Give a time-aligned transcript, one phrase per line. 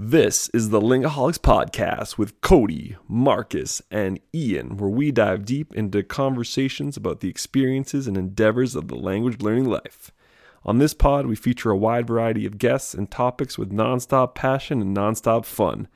[0.00, 6.04] This is the Lingaholics Podcast with Cody, Marcus, and Ian, where we dive deep into
[6.04, 10.12] conversations about the experiences and endeavors of the language learning life.
[10.64, 14.80] On this pod, we feature a wide variety of guests and topics with nonstop passion
[14.80, 15.88] and nonstop fun.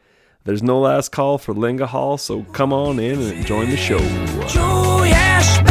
[0.42, 4.00] There's no last call for Lingahol, so come on in and join the show.
[4.48, 5.62] Czujesz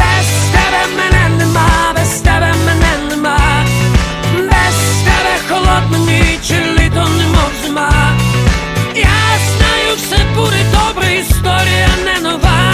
[10.41, 12.73] буде добре, історія не нова.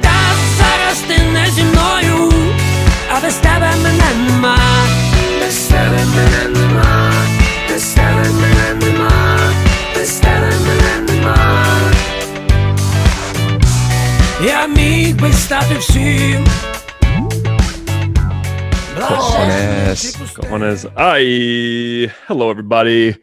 [0.00, 0.14] Та
[0.58, 2.32] зараз ти не зі мною,
[3.16, 4.58] а без тебе мене нема.
[5.40, 7.12] Без тебе мене нема,
[7.70, 9.38] без тебе мене нема,
[9.94, 11.36] без тебе мене нема.
[14.46, 16.46] Я міг би стати всім.
[19.08, 20.00] Cojones.
[20.36, 20.80] Cojones.
[20.96, 22.10] Aye.
[22.28, 23.16] Hello, everybody.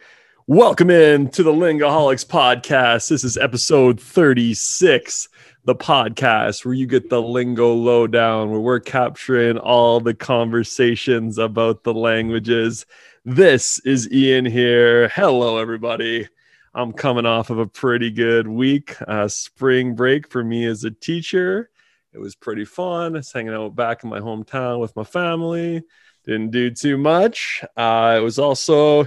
[0.48, 3.08] Welcome in to the Lingaholics Podcast.
[3.08, 5.28] This is episode 36,
[5.64, 11.82] the podcast where you get the lingo lowdown, where we're capturing all the conversations about
[11.82, 12.86] the languages.
[13.24, 15.08] This is Ian here.
[15.08, 16.28] Hello, everybody.
[16.74, 20.92] I'm coming off of a pretty good week, uh, spring break for me as a
[20.92, 21.70] teacher.
[22.12, 23.14] It was pretty fun.
[23.14, 25.82] Just hanging out back in my hometown with my family.
[26.24, 27.64] Didn't do too much.
[27.76, 29.06] Uh, it was also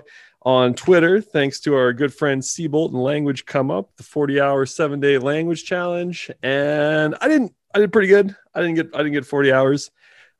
[0.49, 4.65] on Twitter, thanks to our good friend Seabolt and Language Come Up, the 40 hour,
[4.65, 6.31] seven day language challenge.
[6.41, 8.35] And I didn't, I did pretty good.
[8.55, 9.91] I didn't get, I didn't get 40 hours.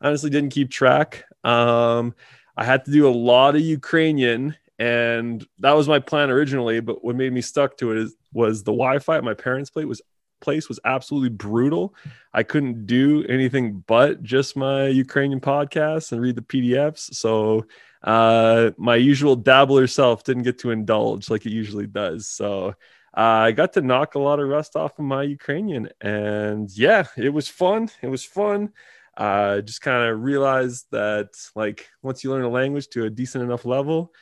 [0.02, 1.26] Honestly, didn't keep track.
[1.44, 2.16] Um,
[2.58, 6.80] I had to do a lot of Ukrainian, and that was my plan originally.
[6.80, 9.70] But what made me stuck to it is, was the Wi Fi at my parents'
[9.70, 10.02] place was
[10.42, 11.94] place was absolutely brutal.
[12.34, 17.14] I couldn't do anything but just my Ukrainian podcasts and read the PDFs.
[17.14, 17.66] So
[18.04, 22.28] uh, my usual dabbler self didn't get to indulge like it usually does.
[22.28, 22.70] So
[23.18, 27.08] uh, I got to knock a lot of rust off of my Ukrainian, and yeah,
[27.18, 27.90] it was fun.
[28.02, 28.70] It was fun.
[29.18, 33.44] Uh, just kind of realized that like once you learn a language to a decent
[33.44, 34.14] enough level,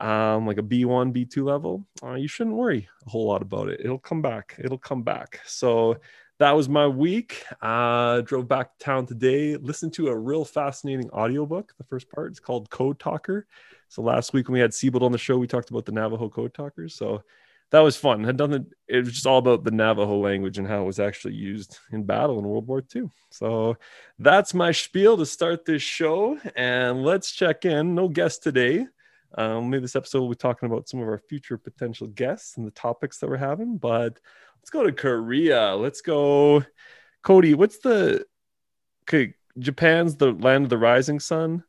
[0.00, 3.80] um, like a B1, B2 level, uh, you shouldn't worry a whole lot about it.
[3.82, 4.56] It'll come back.
[4.58, 5.40] It'll come back.
[5.46, 5.98] So
[6.38, 7.44] that was my week.
[7.62, 11.72] Uh, drove back to town today, listened to a real fascinating audiobook.
[11.78, 13.46] The first part is called Code Talker.
[13.88, 16.28] So last week when we had Siebold on the show, we talked about the Navajo
[16.28, 16.94] Code Talkers.
[16.94, 17.22] So
[17.70, 18.22] that was fun.
[18.22, 21.00] Had done the, it was just all about the Navajo language and how it was
[21.00, 23.10] actually used in battle in World War II.
[23.30, 23.76] So
[24.18, 26.38] that's my spiel to start this show.
[26.54, 27.94] And let's check in.
[27.94, 28.86] No guest today.
[29.36, 32.66] Um, maybe this episode we'll be talking about some of our future potential guests and
[32.66, 33.76] the topics that we're having.
[33.76, 34.18] But
[34.60, 35.74] let's go to Korea.
[35.74, 36.64] Let's go,
[37.22, 37.54] Cody.
[37.54, 38.24] What's the
[39.04, 39.34] okay?
[39.58, 41.64] Japan's the land of the rising sun.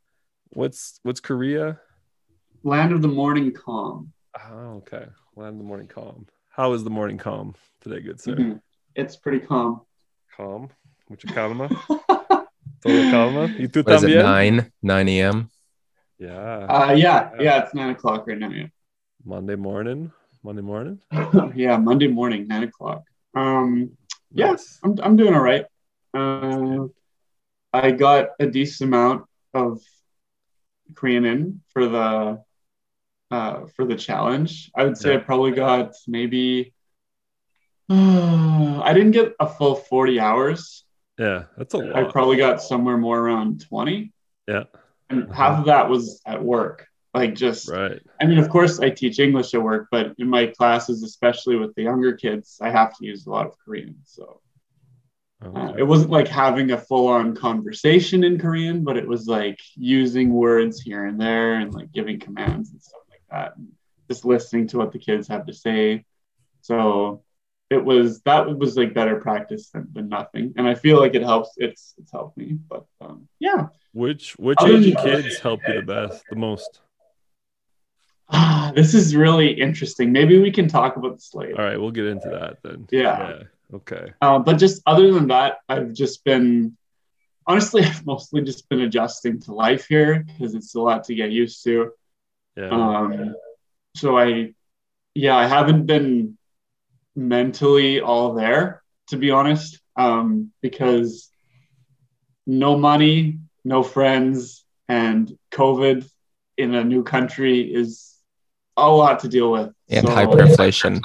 [0.53, 1.79] What's what's Korea?
[2.63, 4.13] Land of the morning calm.
[4.49, 5.05] Oh, okay.
[5.35, 6.27] Land of the morning calm.
[6.49, 8.35] How is the morning calm today, good sir?
[8.35, 8.61] Mhm.
[8.95, 9.81] It's pretty calm.
[10.35, 10.69] Calm.
[11.09, 11.69] Mucho calma.
[12.81, 13.47] Todo calma.
[13.59, 14.71] ¿Y tú What is it, 9?
[14.81, 15.49] 9 a.m.?
[16.19, 16.65] Yeah.
[16.65, 18.49] Uh, yeah, yeah, it's nine o'clock right now.
[18.49, 18.67] Yeah,
[19.23, 20.11] Monday morning.
[20.43, 20.99] Monday morning.
[21.55, 23.03] yeah, Monday morning, nine o'clock.
[23.35, 23.91] Um,
[24.31, 25.65] yeah, I'm I'm doing all right.
[26.13, 26.87] Uh,
[27.71, 29.81] I got a decent amount of
[30.95, 32.43] Korean in for the
[33.29, 34.71] uh, for the challenge.
[34.75, 36.73] I would say I probably got maybe.
[37.89, 40.83] I didn't get a full 40 hours.
[41.17, 41.95] Yeah, that's a lot.
[41.95, 44.11] I probably got somewhere more around 20.
[44.47, 44.63] Yeah.
[45.09, 46.87] And half of that was at work.
[47.13, 48.01] Like just Right.
[48.21, 51.73] I mean, of course I teach English at work, but in my classes, especially with
[51.75, 53.95] the younger kids, I have to use a lot of Korean.
[54.03, 54.41] So
[55.43, 60.33] uh, it wasn't like having a full-on conversation in Korean, but it was like using
[60.33, 63.57] words here and there and like giving commands and stuff like that.
[63.57, 63.67] And
[64.09, 66.05] just listening to what the kids have to say.
[66.61, 67.23] So
[67.69, 70.53] it was that was like better practice than, than nothing.
[70.57, 71.51] And I feel like it helps.
[71.57, 72.57] It's it's helped me.
[72.69, 73.67] But um, yeah.
[73.93, 76.81] Which which Other than- kids help you the best, the most?
[78.29, 80.11] Ah, this is really interesting.
[80.11, 81.57] Maybe we can talk about this later.
[81.57, 82.87] All right, we'll get into that then.
[82.91, 83.43] Yeah.
[83.73, 84.13] Okay.
[84.21, 86.77] Uh, but just other than that, I've just been
[87.47, 91.31] honestly, I've mostly just been adjusting to life here because it's a lot to get
[91.31, 91.91] used to.
[92.55, 92.69] Yeah.
[92.69, 93.35] Um,
[93.95, 94.53] so I,
[95.15, 96.36] yeah, I haven't been
[97.17, 101.29] mentally all there to be honest, um, because
[102.45, 106.05] no money, no friends, and COVID
[106.57, 108.15] in a new country is
[108.75, 109.71] a lot to deal with.
[109.89, 111.01] And So- hyperinflation.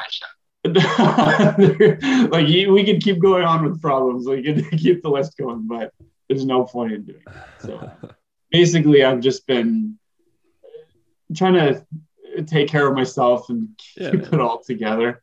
[2.30, 4.26] like we could keep going on with problems.
[4.28, 5.92] We could keep the list going, but
[6.28, 7.32] there's no point in doing it.
[7.60, 7.90] So
[8.50, 9.98] basically, I've just been
[11.36, 11.84] trying to
[12.46, 14.34] take care of myself and Yeah, keep man.
[14.34, 15.22] it all together.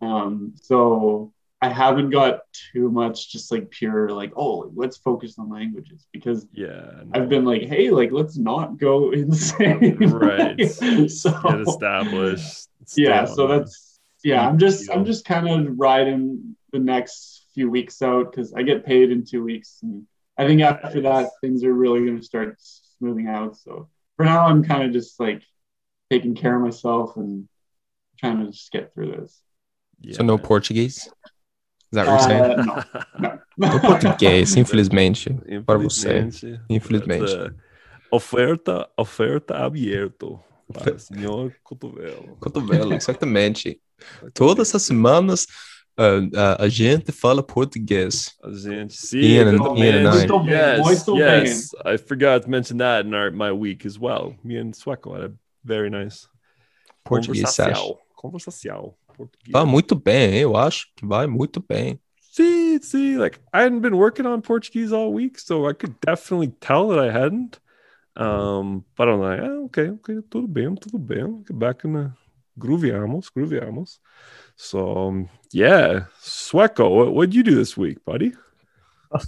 [0.00, 1.32] Um, so
[1.62, 2.40] I haven't got
[2.72, 7.02] too much just like pure like oh let's focus on languages because Yeah.
[7.04, 7.10] no.
[7.14, 10.60] I've been like hey like let's not go insane right.
[11.10, 12.68] so Get established.
[12.96, 18.02] yeah so that's yeah i'm just i'm just kind of riding the next few weeks
[18.02, 20.04] out because i get paid in two weeks and
[20.36, 24.46] i think after that things are really going to start smoothing out so for now
[24.46, 25.40] i'm kind of just like
[26.10, 27.48] taking care of myself and
[28.18, 29.40] trying to just get through this
[30.04, 30.46] Yeah, So no man.
[30.46, 30.98] Portuguese?
[30.98, 31.10] Is
[31.92, 32.42] that what you're saying?
[32.42, 32.62] Uh,
[33.18, 35.30] no no No português, infelizmente.
[35.64, 36.18] Para você.
[36.18, 36.60] Infelizmente.
[36.68, 37.24] Infelizmente.
[37.24, 37.54] Essa
[38.10, 40.38] Oferta, oferta aberto
[40.72, 42.36] para o senhor Cotovelo.
[42.40, 43.80] Cotovelo, exatamente.
[44.32, 45.46] Todas as semanas
[45.96, 48.32] ah, ah, a gente fala português.
[48.42, 49.54] A gente, sim, Ian.
[49.76, 50.18] Ian and I.
[50.18, 51.70] Muito bem, Yes, muito yes.
[51.84, 54.34] I forgot to mention that in our my week as well.
[54.44, 55.32] Me and Sueco had a
[55.64, 56.28] very nice
[57.04, 57.80] Português, Sash.
[58.16, 58.94] conversação.
[59.16, 59.52] Português.
[59.52, 61.98] Vai muito bem, eu acho que vai muito bem.
[62.32, 66.48] See, see, like I hadn't been working on Portuguese all week, so I could definitely
[66.60, 67.60] tell that I hadn't.
[68.16, 71.42] Um, but I'm like, ah, okay, okay, tudo bem, tudo bem.
[71.46, 72.12] Get back in the
[72.58, 73.98] grooviamos, grooviamos.
[74.56, 78.32] So um, yeah, Sueco, what what'd you do this week, buddy?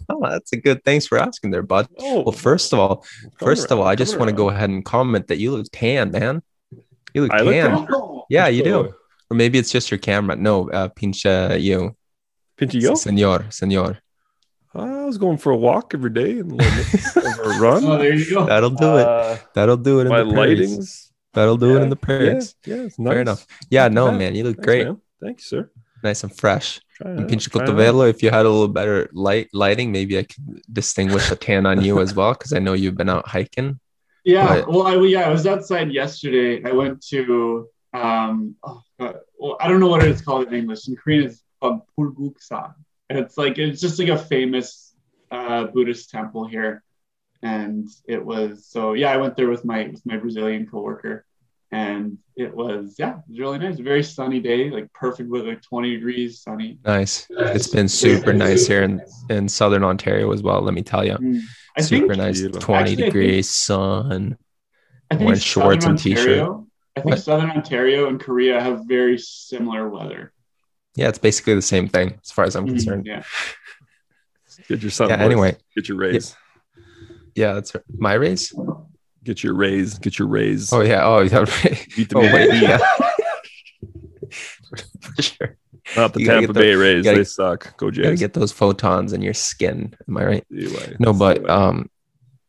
[0.09, 0.83] Oh, that's a good.
[0.85, 1.87] Thanks for asking there, bud.
[1.99, 3.05] Oh, Well, first of all,
[3.39, 4.57] first of all, I just want to go around.
[4.57, 6.43] ahead and comment that you look tan, man.
[7.15, 7.87] You look I look tan.
[7.87, 8.23] tan?
[8.31, 8.95] Yeah, you do.
[9.31, 10.37] Or maybe it's just your camera.
[10.37, 11.97] No, uh, pinche you.
[12.57, 12.95] Pinch yo?
[12.95, 13.99] Senor, senor.
[14.75, 17.85] I was going for a walk every day and a little bit of a run.
[17.85, 19.07] oh there you go That'll do it.
[19.07, 20.77] Uh, That'll do it in my the prairies.
[20.79, 21.11] lightings.
[21.33, 22.55] That'll do it in the prairies.
[22.65, 23.47] Yeah, yeah, it's Fair enough.
[23.71, 24.19] Yeah, no, bad.
[24.19, 24.87] man, you look Thanks, great.
[24.87, 25.01] man.
[25.23, 25.71] Thank you, sir.
[26.03, 26.81] Nice and fresh.
[26.95, 30.19] Trying And to- pinche trying cotovelo, if you had a little better light lighting, maybe
[30.19, 33.27] I could distinguish a tan on you as well, because I know you've been out
[33.29, 33.81] hiking.
[34.25, 36.63] Yeah, But- well, I yeah, I was outside yesterday.
[36.69, 40.89] I went to um, oh, God, well, I don't know what it's called in English.
[40.89, 42.75] In Korean, it's called Pulguksa.
[43.09, 44.95] And it's like it's just like a famous
[45.31, 46.83] uh, Buddhist temple here,
[47.43, 49.13] and it was so yeah.
[49.13, 51.25] I went there with my with my Brazilian coworker,
[51.71, 53.79] and it was yeah, it was really nice.
[53.79, 56.79] Very sunny day, like perfect with like 20 degrees, sunny.
[56.85, 57.29] Nice.
[57.31, 59.01] It's been super nice here in,
[59.31, 61.15] in southern Ontario as well, let me tell you.
[61.15, 61.41] Mm.
[61.79, 62.43] I Super think nice.
[62.43, 64.37] Actually, 20 I think- degrees, sun.
[65.11, 66.19] I think Wearing shorts Southern and t-shirt.
[66.41, 66.66] Ontario-
[66.97, 67.19] I think What?
[67.23, 70.33] Southern Ontario and Korea have very similar weather.
[70.95, 73.07] Yeah, it's basically the same thing as far as I'm Mm, concerned.
[73.07, 73.23] Yeah.
[74.69, 75.11] Get your son.
[75.11, 75.57] Yeah, anyway.
[75.75, 76.35] Get your raise.
[77.35, 77.85] Yeah, that's right.
[77.99, 78.55] my race.
[79.23, 79.99] Get your raise.
[79.99, 80.73] Get your raise.
[80.73, 81.05] Oh, yeah.
[81.05, 81.45] Oh, yeah.
[81.95, 82.63] Beat the oh, wait.
[82.63, 82.79] Yeah.
[85.01, 85.57] For sure.
[85.97, 87.05] Not the You Tampa get the- Bay Rays.
[87.05, 87.77] gotta- they suck.
[87.77, 89.95] Go You gotta get those photons in your skin.
[90.09, 90.47] Am I right?
[90.51, 91.91] Anyway, No, but um,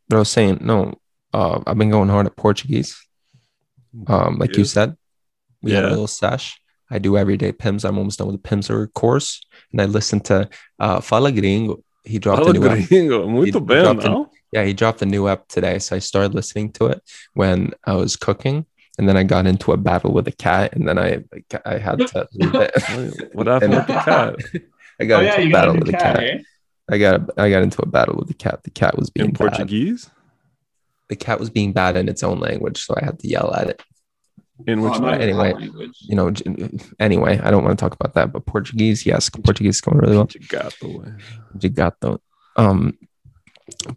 [0.07, 0.93] what I was saying, no,
[1.33, 2.97] uh, I've been going hard at Portuguese.
[4.07, 4.67] Um, like you Yeah.
[4.67, 4.97] said,
[5.61, 6.59] we had a little sesh.
[6.89, 7.83] I do everyday PIMS.
[7.83, 9.41] I'm almost done with the PIMS course,
[9.71, 10.47] and I listen to
[10.79, 11.83] uh, Fala Gringo.
[12.05, 12.77] He dropped Fala a new app.
[13.27, 14.29] Muito He bem, dropped an- não?
[14.53, 17.01] Yeah, he dropped a new app today, so I started listening to it
[17.33, 18.65] when I was cooking,
[18.97, 21.23] and then I got into a battle with a cat, and then I
[21.65, 22.71] I had to leave it.
[23.33, 24.35] What happened with the cat?
[25.01, 26.23] I got oh into you a battle with new a cat, cat.
[26.23, 26.37] eh?
[26.89, 28.63] I got I got into a battle with the cat.
[28.63, 29.67] The cat was being In bad.
[31.07, 31.19] Portuguese?
[31.19, 33.69] The cat was being bad in its own language, so I had to yell at
[33.69, 33.81] it.
[34.65, 35.53] In which Oh, not anyway.
[35.53, 35.97] language.
[36.01, 36.33] You know.
[36.99, 40.15] Anyway, I don't want to talk about that, but Portuguese, yes, Portuguese is going really
[40.17, 40.27] well.
[40.49, 41.03] Gato.
[41.57, 42.19] Gigato.
[42.55, 42.97] Um,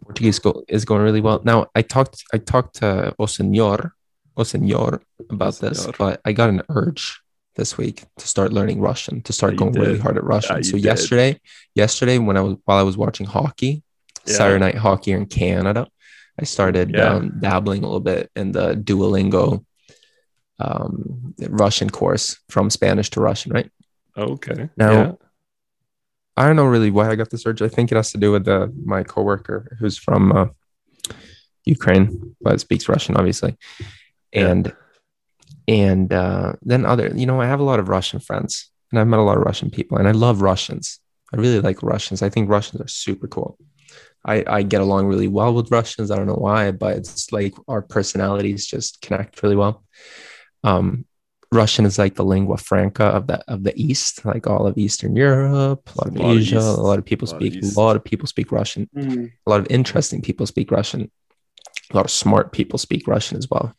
[0.03, 1.41] Portuguese go, is going really well.
[1.43, 3.93] Now, I talked I talked to O Senor,
[4.37, 5.01] O Senor
[5.31, 5.95] about this, Senor.
[5.97, 7.19] but I got an urge
[7.55, 10.57] this week to start learning Russian, to start Yeah, you going really hard at Russian.
[10.57, 10.83] you so did.
[10.85, 11.39] yesterday,
[11.75, 13.83] yesterday when I was while I was watching hockey,
[14.27, 14.35] Yeah.
[14.35, 15.87] Saturday night hockey in Canada,
[16.41, 17.13] I started Yeah.
[17.15, 19.63] um, dabbling a little bit in the Duolingo
[20.59, 23.69] um, Russian course from Spanish to Russian, right?
[24.17, 24.69] Okay.
[24.77, 25.11] Now- yeah.
[26.37, 27.61] I don't know really why I got this urge.
[27.61, 30.47] I think it has to do with the my coworker who's from uh,
[31.65, 33.57] Ukraine, but speaks Russian, obviously,
[34.33, 34.47] Yeah.
[34.49, 34.73] and
[35.67, 37.11] and uh, then other.
[37.13, 39.43] You know, I have a lot of Russian friends, and I've met a lot of
[39.43, 40.99] Russian people, and I love Russians.
[41.33, 42.21] I really like Russians.
[42.21, 43.57] I think Russians are super cool.
[44.25, 46.11] I I get along really well with Russians.
[46.11, 49.83] I don't know why, but it's like our personalities just connect really well.
[50.63, 51.05] Um,
[51.53, 55.15] Russian is like the lingua franca of the of the East, like all of Eastern
[55.15, 56.57] Europe, a lot of A lot of Asia.
[56.57, 56.67] East.
[56.67, 57.55] a lot of people A lot speak.
[57.55, 57.75] East.
[57.75, 58.89] A lot of people speak Russian.
[58.95, 59.31] Mm.
[59.45, 61.11] A lot of interesting people speak Russian.
[61.91, 63.73] A lot of smart people speak Russian as well.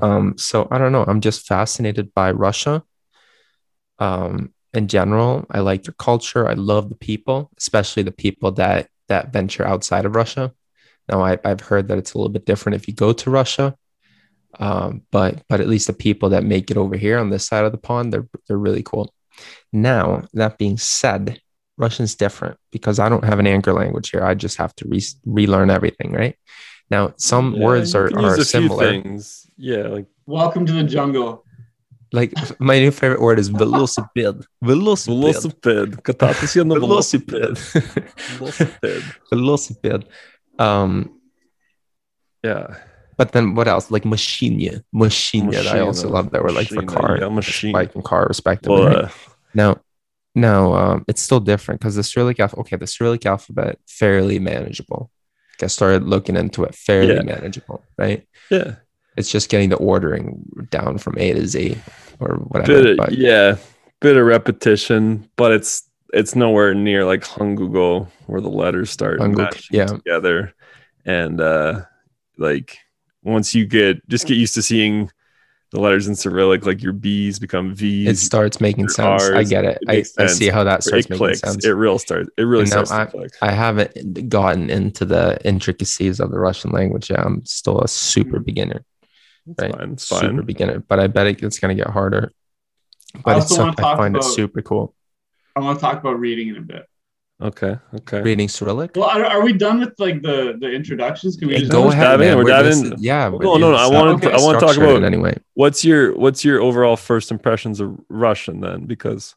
[0.00, 1.04] Um, so I don't know.
[1.06, 2.82] I'm just fascinated by Russia.
[3.98, 6.48] Um, in general, I like their culture.
[6.48, 10.52] I love the people, especially the people that that venture outside of Russia.
[11.08, 13.76] Now, I, I've heard that it's a little bit different if you go to Russia.
[14.58, 17.64] Um, but but at least the people that make it over here on this side
[17.64, 19.14] of the pond, they're they're really cool.
[19.72, 21.40] Now that being said,
[21.76, 24.24] Russian's different because I don't have an anchor language here.
[24.24, 26.36] I just have to re- relearn everything, right?
[26.90, 28.78] Now some Yeah, words are, are use a few similar.
[28.78, 29.46] things.
[29.56, 31.44] Yeah, like Welcome to the jungle.
[32.13, 34.45] Like my new favorite word is velocipede.
[34.63, 35.15] Velocipede.
[35.15, 35.95] velocipede.
[36.03, 37.53] Кататися на Velocipede.
[38.39, 39.03] Velocipede.
[39.31, 40.03] Velocipede.
[40.59, 41.09] Um,
[42.43, 42.75] Yeah.
[43.17, 43.89] but then what else?
[43.91, 44.81] Like machine.
[44.93, 45.49] Machine.
[45.55, 47.73] I also Machine, love that word, like for machine, car, yeah, machine.
[47.73, 48.79] bike and car, respectively.
[48.81, 49.05] Well, right?
[49.05, 49.09] uh,
[49.53, 49.77] Now,
[50.35, 52.59] now um, it's still different because the Cyrillic alphabet.
[52.65, 55.09] Okay, the Cyrillic alphabet fairly manageable.
[55.59, 57.21] Like I started looking into it, fairly Yeah.
[57.23, 58.27] manageable, right?
[58.51, 58.75] yeah.
[59.20, 61.78] it's just getting the ordering down from A to Z
[62.18, 62.82] or whatever.
[62.82, 63.56] Bit of, yeah.
[64.00, 69.76] Bit of repetition, but it's it's nowhere near like Hangugo where the letters start matching
[69.76, 69.86] yeah.
[69.86, 70.54] together.
[71.04, 71.82] And uh
[72.38, 72.78] like
[73.22, 75.10] once you get just get used to seeing
[75.72, 78.08] the letters in Cyrillic, like your B's become V's.
[78.08, 79.22] it starts making sense.
[79.22, 79.78] I get it.
[79.82, 81.40] it I, I see how that starts it making clicks.
[81.40, 81.64] sense.
[81.64, 82.28] It real starts.
[82.36, 83.30] It really And starts click.
[83.40, 87.10] I haven't gotten into the intricacies of the Russian language.
[87.10, 87.20] yet.
[87.20, 88.84] I'm still a super beginner,
[89.50, 89.74] It's right?
[89.76, 89.92] fine.
[89.92, 90.44] It's super fine.
[90.46, 92.32] beginner, but I bet it, it's going to get harder.
[93.24, 94.94] But it's also so, wanna I talk find it super cool.
[95.56, 96.86] I want to talk about reading in a bit.
[97.42, 97.76] Okay.
[97.94, 98.20] Okay.
[98.20, 98.92] Reading Cyrillic.
[98.94, 101.36] Well, are, are we done with like the the introductions?
[101.36, 102.26] Can we Hey, just go ahead, dive in.
[102.28, 102.36] man.
[102.36, 103.02] We're We're- diving this- in.
[103.02, 103.28] yeah.
[103.30, 105.34] No, no, no, I wanna- I wanna talk about- any way.
[105.54, 108.84] what's your what's your overall first impressions of Russian then?
[108.84, 109.34] Because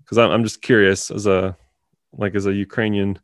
[0.00, 1.56] because I'm I'm just curious as a
[2.12, 3.18] like as a Ukrainian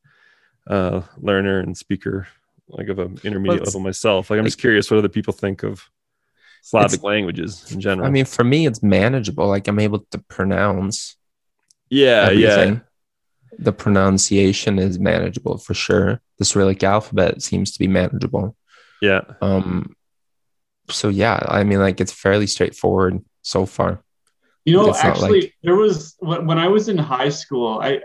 [0.67, 2.27] uh learner and speaker,
[2.69, 4.31] like of an intermediate Well, level myself.
[4.31, 5.89] Like I'm just curious what other people think of
[6.63, 8.07] Slavic languages in general.
[8.07, 9.49] I mean, for me, it's manageable.
[9.49, 11.17] Like I'm able to pronounce
[11.91, 12.75] yeah, everything.
[12.75, 12.81] yeah.
[13.59, 16.21] The pronunciation is manageable for sure.
[16.39, 18.57] The Cyrillic alphabet seems to be manageable.
[19.03, 19.23] Yeah.
[19.43, 19.95] Um,
[20.89, 24.02] so yeah, I mean, like it's fairly straightforward so far.
[24.65, 27.81] You know, It's actually, like- there was when when I was in high school.
[27.83, 28.01] I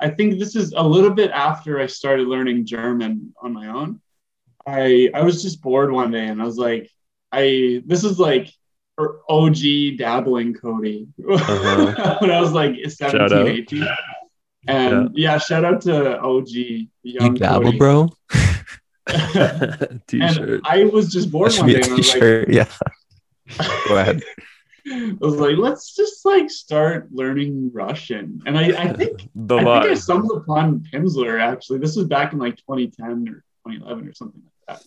[0.00, 4.00] I think this is a little bit after I started learning German on my own.
[4.66, 6.90] I I was just bored one day and I was like,
[7.32, 8.48] I this is like
[9.28, 12.16] OG dabbling Cody Uh-huh.
[12.20, 13.86] when I was like 17, 18.
[14.68, 15.38] And yeah.
[15.38, 16.48] shout out to OG
[17.02, 17.78] Young You dabble, Cody.
[17.78, 18.08] bro.
[20.06, 20.08] T-shirt.
[20.38, 22.20] and I was just That bored should one be day a and I was like,
[22.20, 22.48] t-shirt.
[22.50, 22.68] yeah.
[23.88, 24.22] Go ahead.
[24.90, 28.42] I was like, let's just like start learning Russian.
[28.46, 31.78] And I, I think the I think I stumbled upon Pimsleur actually.
[31.78, 34.86] This was back in like 2010 or 2011 or something like that.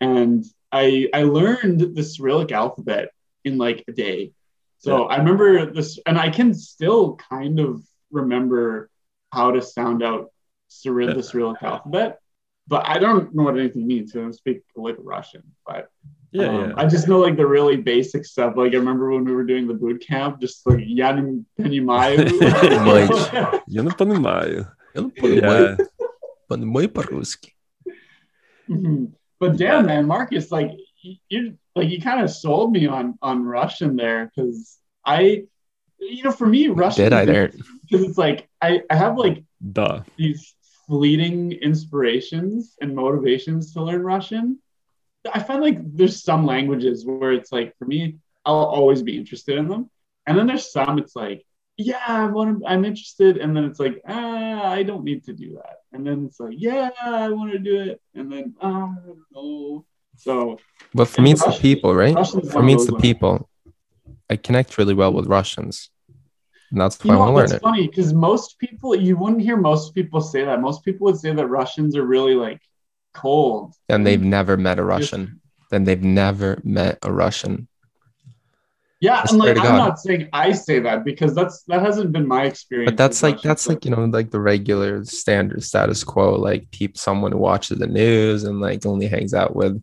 [0.00, 3.10] And I I learned the Cyrillic alphabet
[3.44, 4.32] in like a day.
[4.78, 8.90] So I remember this, and I can still kind of remember
[9.32, 10.32] how to sound out
[10.70, 11.14] Cyrill, Yeah.
[11.14, 12.18] the Cyrillic alphabet,
[12.66, 14.16] but I don't know what anything means.
[14.16, 15.88] I don't speak a lick of Russian, but
[16.31, 16.73] Yeah, um, yeah.
[16.77, 18.55] I just know like the really basic stuff.
[18.57, 22.17] Like I remember when we were doing the boot camp, just like Yanim Penimаю.
[23.67, 24.67] Я не понимаю.
[24.93, 25.77] Я Yeah.
[26.49, 27.53] понимаю по-русски.
[28.69, 29.13] Mhm.
[29.39, 30.71] But damn, man, Marcus, like
[31.01, 35.45] you- you like you kind of sold me on on Russian there because I,
[35.99, 37.51] you know, for me, Russian Did I there?
[37.83, 40.01] because it's like I I have like Duh.
[40.17, 40.53] these
[40.87, 44.59] fleeting inspirations and motivations to learn Russian.
[45.32, 49.56] I find like there's some languages where it's like for me, I'll always be interested
[49.58, 49.90] in them,
[50.26, 51.44] and then there's some it's like
[51.78, 55.32] yeah, I want to, I'm interested, and then it's like ah, I don't need to
[55.32, 58.92] do that, and then it's like yeah, I want to do it, and then ah,
[58.92, 59.84] I don't know.
[60.16, 60.58] So
[60.92, 62.14] But for me, it's the people, right?
[62.14, 63.48] Russian's For me, it's the people.
[64.28, 65.90] I connect really well with Russians.
[66.70, 67.62] And that's You why I know, want to learn it.
[67.62, 70.60] funny because most people, you wouldn't hear most people say that.
[70.60, 72.60] Most people would say that Russians are really like
[73.12, 73.74] cold.
[73.88, 75.40] And they've never met a Russian.
[75.70, 77.68] Then they've never met a Russian.
[79.00, 79.76] Yeah, and like I'm God.
[79.78, 82.92] not saying I say that because that's that hasn't been my experience.
[82.92, 86.36] But that's like that's like you know like the regular standard status quo.
[86.36, 89.82] Like peep someone who watches the news and like only hangs out with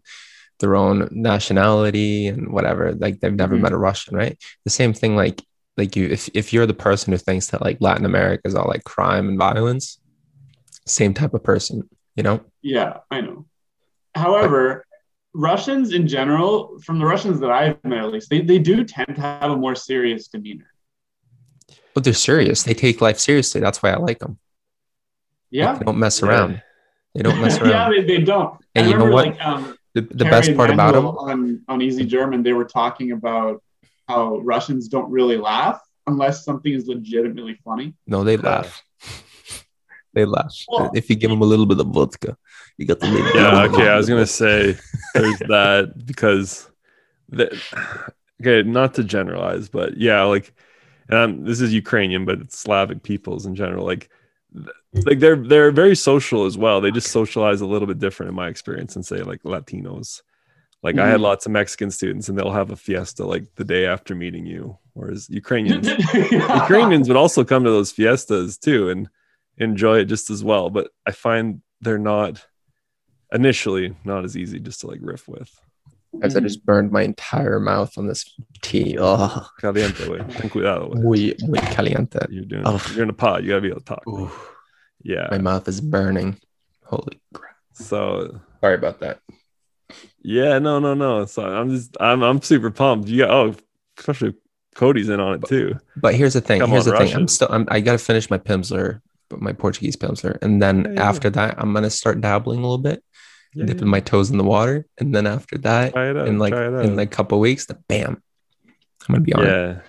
[0.62, 2.94] their own nationality and whatever.
[2.94, 3.62] Like they've never Mhm.
[3.62, 4.38] met a Russian, right?
[4.64, 5.18] The same thing.
[5.18, 5.44] Like
[5.76, 8.70] like you if if you're the person who thinks that like Latin America is all
[8.70, 10.00] like crime and violence,
[10.88, 11.90] same type of person.
[12.20, 12.42] You know.
[12.62, 13.46] Yeah, I know.
[14.14, 14.86] However,
[15.34, 19.16] Russians in general, from the Russians that I've met at least, they, they do tend
[19.16, 20.70] to have a more serious demeanor.
[21.94, 22.64] But they're serious.
[22.64, 23.62] They take life seriously.
[23.62, 24.38] That's why I like them.
[25.50, 25.76] Yeah.
[25.78, 26.28] They don't mess Yeah.
[26.28, 26.62] around.
[27.16, 27.70] They don't mess around.
[27.72, 28.60] yeah, they, they don't.
[28.76, 29.28] And I you know what?
[29.28, 33.14] Like, um, the the best part about them, on on Easy German, they were talking
[33.14, 33.64] about
[34.10, 37.94] how Russians don't really laugh unless something is legitimately funny.
[38.08, 38.84] no, they laugh.
[40.14, 40.56] They laugh.
[40.70, 42.38] Well- if you give them a little bit of vodka,
[42.78, 43.88] you got the little Yeah, okay.
[43.90, 44.78] I was gonna say
[45.14, 46.70] there's that because
[47.30, 47.46] the,
[48.42, 50.54] okay, not to generalize, but yeah, like,
[51.10, 53.86] um, this is Ukrainian, but it's Slavic peoples in general.
[53.86, 54.10] Like,
[55.06, 56.82] like they're they're very social as well.
[56.82, 60.22] They just socialize a little bit different in my experience than say like Latinos.
[60.82, 61.24] Like I had Mhm.
[61.24, 64.78] lots of Mexican students, and they'll have a fiesta like the day after meeting you,
[64.94, 65.88] whereas Ukrainians
[66.64, 69.08] Ukrainians would also come to those fiestas too and
[69.60, 70.70] enjoy it just as well.
[70.70, 72.46] But I find they're not
[73.32, 75.52] initially not as easy just to like riff with.
[76.24, 78.26] As I just burned my entire mouth on this
[78.64, 78.98] tea.
[79.00, 80.18] Oh, Caliente way.
[80.32, 81.02] Ten cuidado way.
[81.02, 82.26] muy, muy caliente.
[82.32, 82.82] You're doing Oh.
[82.96, 83.44] you're in a pod.
[83.44, 84.08] You gotta be able to talk.
[84.08, 84.32] Ooh,
[85.04, 85.28] Yeah.
[85.30, 86.40] my mouth is burning.
[86.86, 87.56] Holy crap.
[87.74, 89.20] So Sorry about that.
[90.24, 91.26] yeah, no, no, no.
[91.26, 93.08] So I'm just I'm I'm super pumped.
[93.08, 93.56] You got oh
[94.00, 94.34] especially
[94.74, 95.76] Cody's in on it too.
[95.96, 96.62] But here's the thing.
[96.62, 97.16] Come here's on, the thing.
[97.16, 97.50] I'm still.
[97.52, 101.10] I'm, I gotta finish my Pimsleur, but my Portuguese Pimsleur, and then Yeah, yeah.
[101.10, 103.04] after that, I'm gonna start dabbling a little bit,
[103.54, 106.28] Yeah, dipping my toes in the water, and then after that, out.
[106.28, 106.86] in like try it out.
[106.86, 108.22] in like a couple weeks, then bam,
[109.08, 109.48] I'm gonna be on it.
[109.48, 109.82] yeah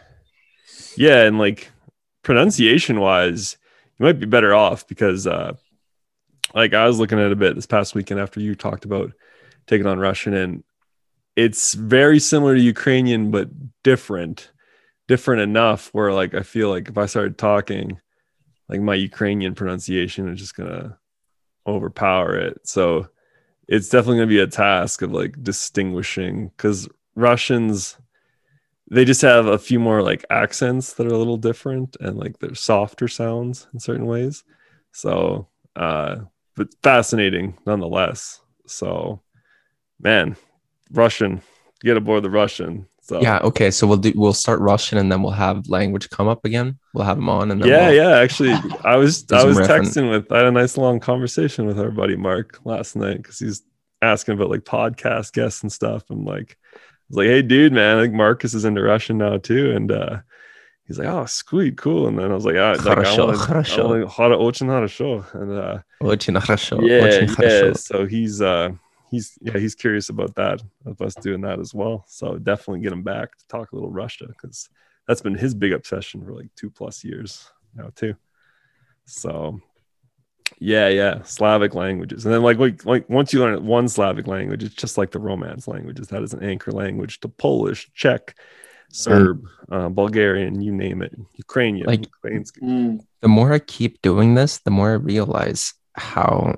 [0.96, 1.70] yeah and like
[2.22, 3.56] pronunciation wise
[3.98, 5.52] you might be better off because uh
[6.54, 9.12] like i was looking at a bit this past weekend after you talked about
[9.68, 10.64] taking on russian and
[11.36, 13.48] it's very similar to ukrainian but
[13.84, 14.50] different
[15.06, 17.98] different enough where like i feel like if i started talking
[18.70, 20.96] like my ukrainian pronunciation is just gonna
[21.66, 22.60] overpower it.
[22.66, 23.08] So
[23.68, 27.96] it's definitely gonna be a task of like distinguishing because russians
[28.92, 32.38] they just have a few more like accents that are a little different and like
[32.38, 34.44] they're softer sounds in certain ways.
[34.92, 36.16] So uh
[36.56, 38.40] but fascinating nonetheless.
[38.66, 39.20] So
[40.00, 40.36] man
[40.92, 41.42] russian
[41.82, 43.39] get aboard the russian so Yeah.
[43.43, 43.69] Okay.
[43.71, 44.11] So we'll do.
[44.15, 46.77] We'll start Russian, and then we'll have language come up again.
[46.93, 49.49] We'll have them on, and then yeah we'll- yeah actually i was Do i some
[49.49, 49.67] was riffing.
[49.81, 53.37] texting with i had a nice long conversation with our buddy mark last night because
[53.39, 53.61] he's
[54.01, 56.77] asking about like podcast guests and stuff i'm like i
[57.09, 60.17] was like hey dude man i think marcus is into russian now too and uh
[60.87, 63.37] he's like oh sweet cool and then i was like, ah, like I Хорошо, wanna-
[63.37, 63.89] I хорошо.
[63.89, 65.25] wanna- хора- очень хорошо.
[65.33, 67.77] and uh Очень хорошо, yeah очень yeah хорошо.
[67.77, 68.69] so he's uh
[69.10, 72.92] he's yeah he's curious about that of us doing that as well so definitely get
[72.92, 74.68] him back to talk a little russia because
[75.06, 78.14] that's been his big obsession for like two plus years now too
[79.06, 79.60] so
[80.58, 84.62] yeah yeah slavic languages and then like like, like once you learn one slavic language
[84.62, 88.36] it's just like the romance languages that is an anchor language to polish czech
[88.92, 92.60] serb uh, bulgarian you name it ukrainian Like- Ukrainsky.
[92.62, 93.00] Mm.
[93.20, 96.56] the more I keep doing this, the more I realize how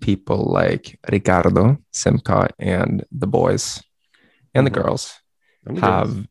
[0.00, 3.82] people like Ricardo, Simca, and the boys
[4.54, 4.82] and the Mhm.
[4.82, 5.12] girls
[5.66, 5.82] I'm good.
[5.84, 6.26] have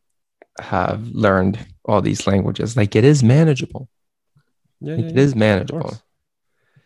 [0.60, 2.78] have learned all these languages.
[2.78, 3.90] Like it is manageable.
[4.82, 5.98] yeah, Like yeah, it is manageable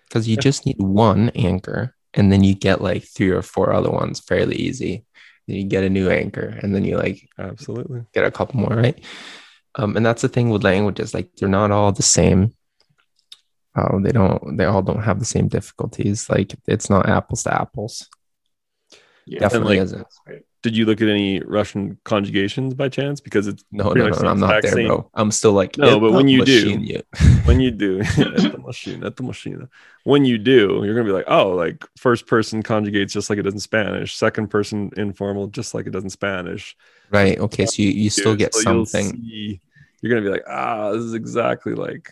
[0.08, 0.42] because you Yeah.
[0.42, 4.56] just need one anchor, and then you get like three or four other ones fairly
[4.56, 5.06] easy.
[5.48, 8.76] Then you get a new anchor, and then you like absolutely get a couple more,
[8.76, 8.98] right?
[9.76, 12.54] Um, and that's the thing with languages; like they're not all the same
[13.78, 16.30] how they don't they all don't have the same difficulties.
[16.30, 18.10] Like it's not apples to apples.
[19.26, 20.08] Yeah, Definitely like, isn't.
[20.64, 23.22] Did you look at any Russian conjugations by chance?
[23.22, 24.88] Because it's no, no, no, no I'm not there, same.
[24.88, 25.10] bro.
[25.14, 27.04] I'm still like no, but when you, do, when you do,
[27.46, 29.68] when you do, at the machine, at the machine,
[30.04, 33.44] when you do, you're gonna be like, oh, like first person conjugates just like it
[33.44, 36.76] does in Spanish, second person informal just like it does in Spanish.
[37.12, 37.38] Right.
[37.38, 37.66] Okay.
[37.68, 39.12] So you, you still get so something.
[39.12, 39.62] See,
[40.02, 42.10] you're gonna be like, ah, this is exactly like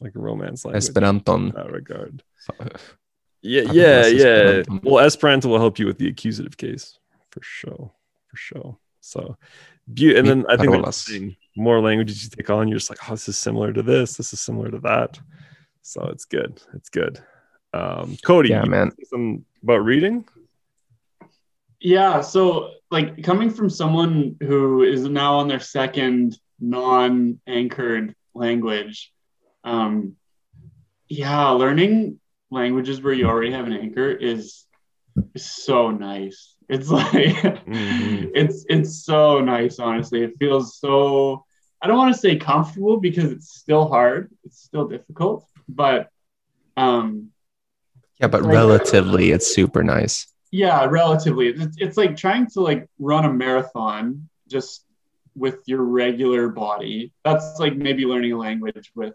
[0.00, 1.54] like a romance language in Esperanton.
[1.54, 2.22] that regard.
[3.42, 4.62] Yeah Talk yeah yeah.
[4.82, 6.98] Well esperanto will help you with the accusative case
[7.30, 7.90] for sure
[8.28, 8.76] for sure.
[9.00, 9.36] So
[9.88, 11.04] beau- and then i think parolas.
[11.06, 14.18] the more languages you take on you're just like oh this is similar to this
[14.18, 15.18] this is similar to that.
[15.80, 17.18] So it's good it's good.
[17.72, 18.80] Um cody Yeah, you man.
[18.80, 20.26] wanna say something about reading?
[21.80, 29.12] Yeah, so like coming from someone who is now on their second non-anchored language,
[29.64, 30.16] um,
[31.08, 32.20] yeah, learning
[32.50, 34.66] languages where you already have an anchor is,
[35.34, 36.56] is so nice.
[36.68, 37.12] It's like
[37.66, 38.30] Mhm.
[38.34, 40.22] it's it's so nice, honestly.
[40.22, 41.44] It feels so
[41.82, 46.08] I don't want to say comfortable because it's still hard, it's still difficult, but
[46.76, 47.30] um
[48.20, 50.26] Yeah, but Like- relatively, it's super nice.
[50.52, 54.84] yeah relatively it's, it's like trying to like run a marathon just
[55.36, 59.14] with your regular body that's like maybe learning a language with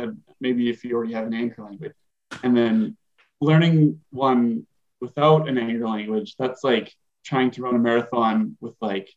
[0.00, 1.94] Uh, maybe if you already have an anchor language
[2.42, 2.96] and then
[3.40, 4.66] learning one
[5.00, 6.92] without an anchor language that's like
[7.24, 9.08] trying to run a marathon with like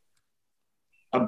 [1.14, 1.28] a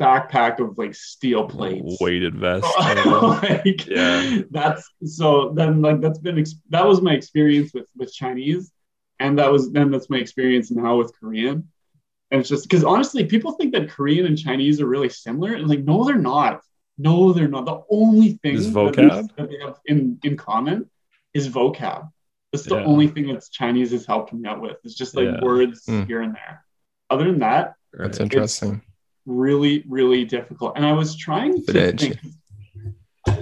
[0.00, 2.66] backpack of like steel plates weighted vest
[3.06, 4.42] like, Yeah.
[4.50, 8.72] that's so then like that's been ex- that was my experience with with chinese
[9.20, 11.58] and that was then that's my experience now with korean
[12.30, 15.50] And it's just because honestly, people think that Korean and Chinese are really similar.
[15.56, 16.60] And like, no, they're not.
[16.98, 17.64] No, they're not.
[17.66, 19.36] The only thing Is that they- vocab?
[19.36, 20.90] that they have in, in common
[21.34, 22.10] is vocab.
[22.52, 22.84] That's the Yeah.
[22.84, 24.76] only thing that Chinese has helped me out with.
[24.84, 25.42] It's just like Yeah.
[25.44, 26.06] words Mm.
[26.06, 26.64] here and there.
[27.10, 28.24] Other than that, That's Right.
[28.32, 28.82] interesting.
[29.26, 30.72] really, really difficult.
[30.76, 32.10] And I was trying to edgy.
[32.14, 32.34] think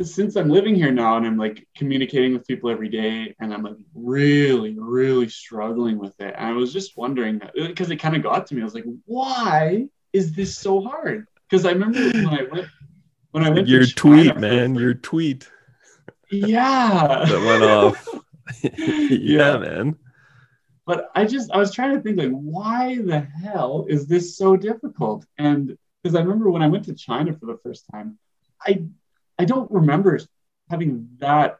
[0.02, 3.62] since I'm living here now and I'm like communicating with people every day and I'm
[3.62, 6.34] like really, really struggling with it.
[6.36, 8.60] And I was just wondering because it kind of got to me.
[8.60, 11.26] I was like, why is this so hard?
[11.48, 12.66] Because I remember when I went
[13.32, 14.74] when I went Your China tweet, for- man.
[14.74, 15.48] Your tweet
[16.30, 17.24] yeah.
[17.28, 18.08] that went off.
[18.62, 19.58] yeah, Yeah.
[19.58, 19.96] man.
[20.86, 24.56] but I just I was trying to think like why the hell is this so
[24.56, 25.26] difficult?
[25.38, 28.18] And because I remember when I went to China for the first time,
[28.60, 28.84] I
[29.38, 30.18] I don't remember
[30.70, 31.58] having that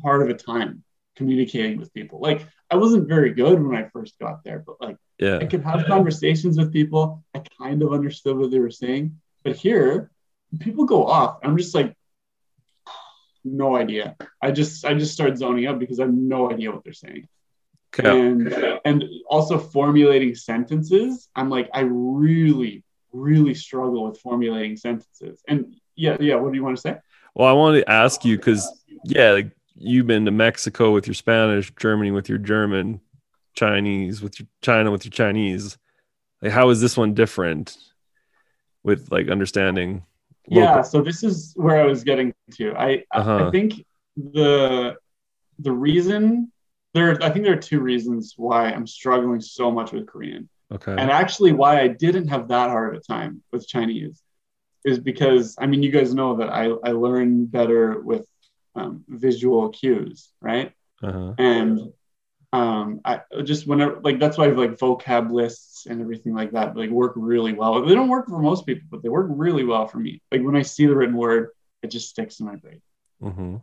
[0.00, 0.82] part of a time
[1.16, 2.20] communicating with people.
[2.20, 5.38] Like I wasn't very good when I first got there, but like yeah.
[5.38, 7.22] I could have conversations with people.
[7.34, 9.20] I kind of understood what they were saying.
[9.42, 10.10] But here,
[10.58, 11.38] people go off.
[11.42, 11.94] I'm just like,
[13.44, 14.16] no idea.
[14.42, 17.28] I just I just start zoning out because I have no idea what they're saying
[17.92, 18.08] Okay.
[18.08, 25.74] and and also formulating sentences i'm like i really really struggle with formulating sentences and
[25.96, 26.96] yeah yeah what do you want to say
[27.34, 28.62] Well, I wanted to ask you because,
[29.04, 33.00] yeah, like you've been to Mexico with your Spanish, Germany with your German,
[33.54, 35.76] Chinese with your China with your Chinese.
[36.42, 37.76] Like, how is this one different
[38.84, 40.04] with like understanding?
[40.48, 43.46] Yeah so this is where i was getting to i I- Uh-huh.
[43.46, 43.84] i think
[44.16, 44.96] the
[45.58, 46.50] the reason
[46.94, 50.92] there i think there are two reasons why i'm struggling so much with korean Okay.
[51.00, 54.22] and actually why i didn't have that hard of a time with chinese
[54.84, 58.24] is because i mean you guys know that i, I learn better with
[58.76, 60.72] um, visual cues right
[61.02, 61.32] Uh-huh.
[61.38, 61.72] and
[62.52, 66.50] um i just whenever like that's why I have like vocab lists and everything like
[66.52, 67.84] that like work really well.
[67.84, 70.20] They don't work for most people but they work really well for me.
[70.32, 71.50] Like when i see the written word
[71.82, 72.82] it just sticks in my brain.
[73.20, 73.56] Hmm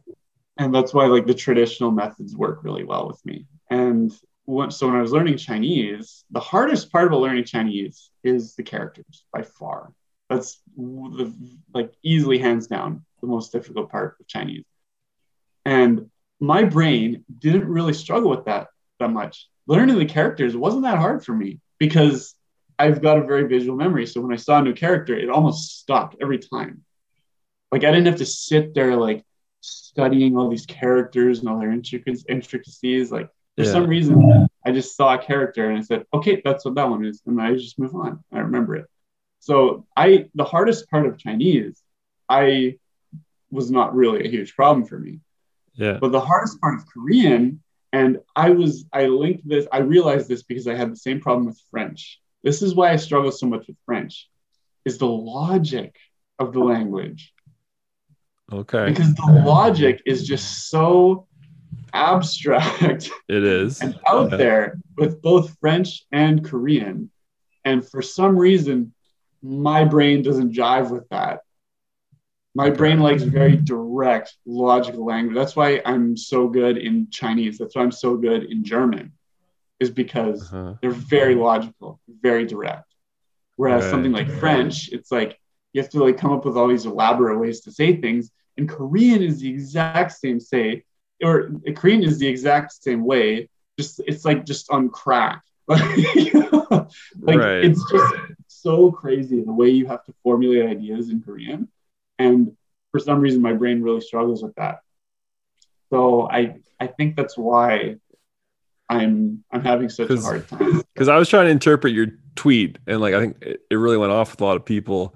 [0.57, 3.45] and that's why like the traditional methods work really well with me.
[3.69, 4.11] And
[4.45, 8.63] when, so when i was learning chinese the hardest part about learning chinese is the
[8.63, 9.91] characters by far.
[10.29, 11.33] That's the
[11.73, 14.65] like easily hands down the most difficult part of chinese.
[15.65, 18.67] And my brain didn't really struggle with that
[18.99, 22.35] that much learning the characters wasn't that hard for me because
[22.79, 25.79] i've got a very visual memory so when i saw a new character it almost
[25.79, 26.83] stuck every time
[27.71, 29.23] like i didn't have to sit there like
[29.61, 33.11] studying all these characters and all their intric- intricacies.
[33.11, 33.71] Like for Yeah.
[33.71, 37.03] some reason, I just saw a character and I said, okay, that's what that one
[37.05, 37.21] is.
[37.25, 38.23] And I just move on.
[38.31, 38.85] I remember it.
[39.39, 41.81] So I, the hardest part of Chinese,
[42.29, 42.77] I
[43.49, 45.19] was not really a huge problem for me.
[45.73, 45.97] Yeah.
[45.99, 47.61] But the hardest part of Korean,
[47.93, 51.45] and I was, I linked this, I realized this because I had the same problem
[51.45, 52.19] with French.
[52.43, 54.29] This is why I struggle so much with French,
[54.85, 55.95] is the logic
[56.39, 57.33] of the language
[58.51, 58.85] Okay.
[58.89, 61.27] because the logic is just so
[61.93, 63.81] abstract It is.
[63.81, 64.37] and out Yeah.
[64.37, 67.09] there with both French and Korean.
[67.65, 68.93] And for some reason,
[69.41, 71.41] my brain doesn't jive with that.
[72.57, 75.35] My brain likes very direct, logical language.
[75.35, 77.59] That's why I'm so good in Chinese.
[77.59, 79.13] That's why I'm so good in German,
[79.79, 80.73] is because Uh-huh.
[80.81, 82.89] they're very logical, very direct.
[83.57, 83.91] Whereas Right.
[83.91, 85.37] something like French, it's like
[85.73, 88.31] you have to like come up with all these elaborate ways to say things.
[88.57, 90.83] And Korean is the exact same say,
[91.23, 93.49] or Korean is the exact same way.
[93.79, 95.43] Just it's like just on crack.
[95.67, 97.63] like Right.
[97.67, 98.13] it's just
[98.47, 101.61] so crazy the way you have to formulate ideas in Korean.
[102.19, 102.55] And
[102.91, 104.79] for some reason my brain really struggles with that.
[105.89, 107.97] So I I think that's why
[108.89, 110.81] I'm I'm having such a hard time.
[110.93, 113.97] because I was trying to interpret your tweet, and like I think it, it really
[113.97, 115.15] went off with a lot of people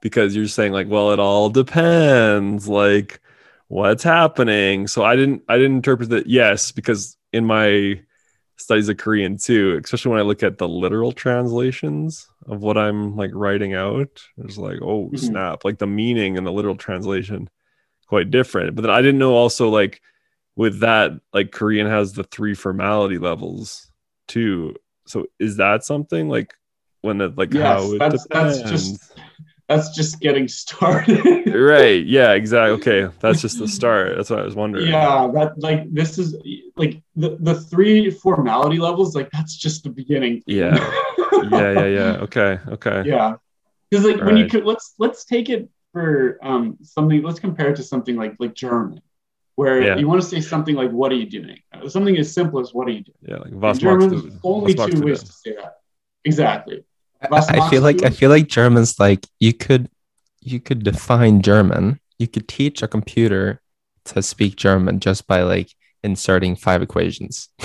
[0.00, 3.20] because you're saying like, well, it all depends, like
[3.68, 4.86] what's happening.
[4.86, 6.26] So I didn't I didn't interpret that.
[6.26, 8.00] Yes, because in my
[8.56, 13.16] studies of Korean too, especially when I look at the literal translations of what I'm
[13.16, 15.18] like writing out, it's like, oh Mhm.
[15.18, 17.48] snap, like the meaning and the literal translation
[18.06, 18.74] quite different.
[18.76, 20.00] But then I didn't know also like
[20.56, 23.90] with that, like Korean has the three formality levels
[24.28, 24.76] too.
[25.06, 26.54] So is that something like
[27.00, 28.70] when it like Yes, how it that's- that's depends?
[28.70, 29.12] just-
[29.68, 31.24] That's just getting started.
[31.54, 32.04] right.
[32.04, 32.74] Yeah, exactly.
[32.80, 33.14] Okay.
[33.20, 34.16] That's just the start.
[34.16, 34.88] That's what I was wondering.
[34.88, 36.36] yeah, that like this is
[36.76, 40.42] like the, the three formality levels, like that's just the beginning.
[40.46, 40.76] Yeah.
[41.50, 42.12] Yeah, yeah, yeah.
[42.26, 42.58] Okay.
[42.68, 43.02] Okay.
[43.04, 43.34] yeah.
[43.90, 47.76] Because like when you could let's let's take it for um something let's compare it
[47.76, 49.02] to something like like German,
[49.56, 49.96] where Yeah.
[49.96, 51.58] you want to say something like what are you doing?
[51.88, 53.18] Something as simple as what are you doing?
[53.28, 55.74] Yeah, like In was German, magst only two ways to say that.
[56.24, 56.84] Exactly.
[57.30, 58.06] Was I feel like du?
[58.06, 59.88] I feel like German's like you could
[60.40, 62.00] you could define German.
[62.18, 63.60] You could teach a computer
[64.06, 65.70] to speak German just by like
[66.02, 67.48] inserting five equations.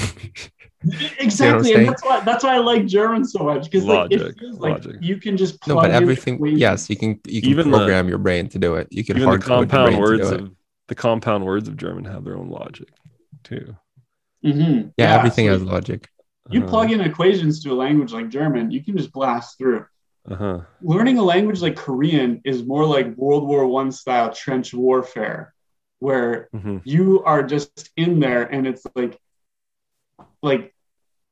[1.19, 1.77] exactly, saying?
[1.79, 4.59] and that's why that's why I like German so much because like Logic, it feels
[4.59, 4.95] like logic.
[5.01, 6.59] you can just no, plug but in everything equations.
[6.61, 8.87] yes, you can you can Even the- program your brain to do it.
[8.91, 10.51] You can Even the hard code your compound words to do of
[10.87, 12.87] the compound words of German have their own logic
[13.43, 13.75] too.
[14.45, 14.93] Mhm.
[14.97, 16.07] Yeah, everything so has logic.
[16.51, 16.69] You Uh-huh.
[16.69, 19.85] plug in equations to a language like German, you can just blast through.
[20.29, 20.61] Uh-huh.
[20.81, 25.53] Learning a language like Korean is more like World War One style trench warfare,
[25.99, 26.81] where Mhm.
[26.83, 29.19] you are just in there and it's like
[30.41, 30.73] like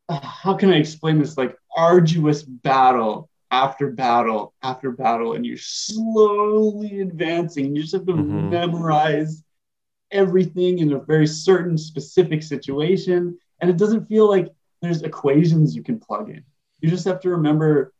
[0.10, 7.02] how can i explain this like arduous battle after battle after battle and you're slowly
[7.02, 8.50] advancing you just have to Mhm.
[8.50, 9.44] memorize
[10.12, 14.50] everything in a very certain specific situation and it doesn't feel like
[14.82, 16.44] there's equations you can plug in
[16.80, 17.94] you just have to remember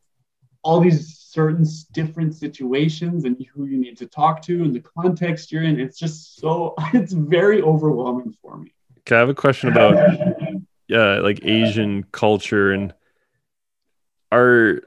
[0.64, 5.52] all these certain different situations and who you need to talk to and the context
[5.52, 8.74] you're in it's just so it's very overwhelming for me
[9.08, 9.96] Okay, I have a question about
[10.90, 12.94] yeah, like Asian culture and
[14.34, 14.82] are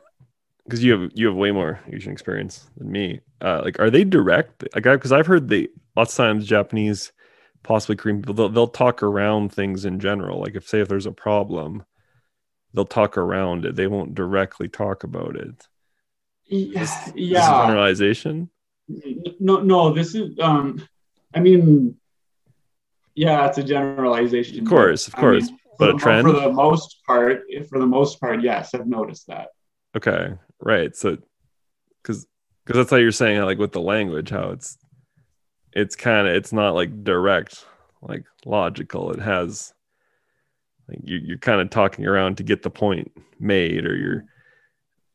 [0.65, 3.21] because you have you have way more Asian experience than me.
[3.41, 4.63] Uh, like, are they direct?
[4.75, 7.13] Like, because I've heard they lots of times Japanese,
[7.63, 10.41] possibly Korean people, they'll they'll talk around things in general.
[10.41, 11.85] Like, if say if there's a problem,
[12.75, 13.77] they'll talk around it.
[13.77, 15.67] They won't directly talk about it.
[16.47, 17.67] yeah, This is yeah.
[17.67, 18.51] generalization.
[19.39, 20.85] no no this is um
[21.33, 21.95] i mean
[23.15, 26.27] yeah it's a generalization Of course, of I course, mean, but a trend?
[26.27, 29.49] for the most part for the most part yes i've noticed that
[29.97, 30.95] Okay, right.
[30.95, 31.19] So,
[32.03, 32.25] because
[32.65, 34.79] because that's how you're saying like with the language, how it's
[35.73, 37.65] it's kind of it's not like direct,
[38.03, 39.13] like logical.
[39.13, 39.73] It has
[40.89, 44.25] like you you're kind of talking around to get the point made, or you're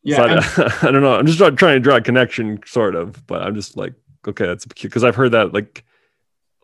[0.04, 1.16] yeah so I, I don't know.
[1.16, 3.94] I'm just try- trying to draw a connection, sort of, but I'm just like
[4.28, 5.86] okay, that's because I've heard that like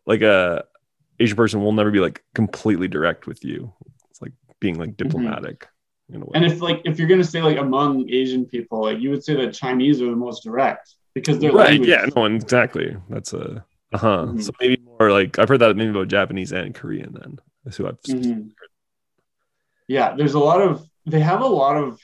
[0.05, 0.65] like a
[1.19, 3.71] Asian person will never be like completely direct with you.
[4.09, 5.07] It's like being like mm-hmm.
[5.07, 5.67] diplomatic
[6.13, 6.31] in a way.
[6.35, 9.35] and if like if you're gonna say like among asian people like you would say
[9.35, 14.25] that chinese are the most direct because they're right yeah no exactly that's a uh-huh
[14.27, 14.41] Mhm.
[14.43, 17.87] so maybe more like i've heard that maybe about japanese and korean then that's who
[17.87, 18.51] i've Mhm.
[19.87, 21.99] yeah there's a lot of they have a lot of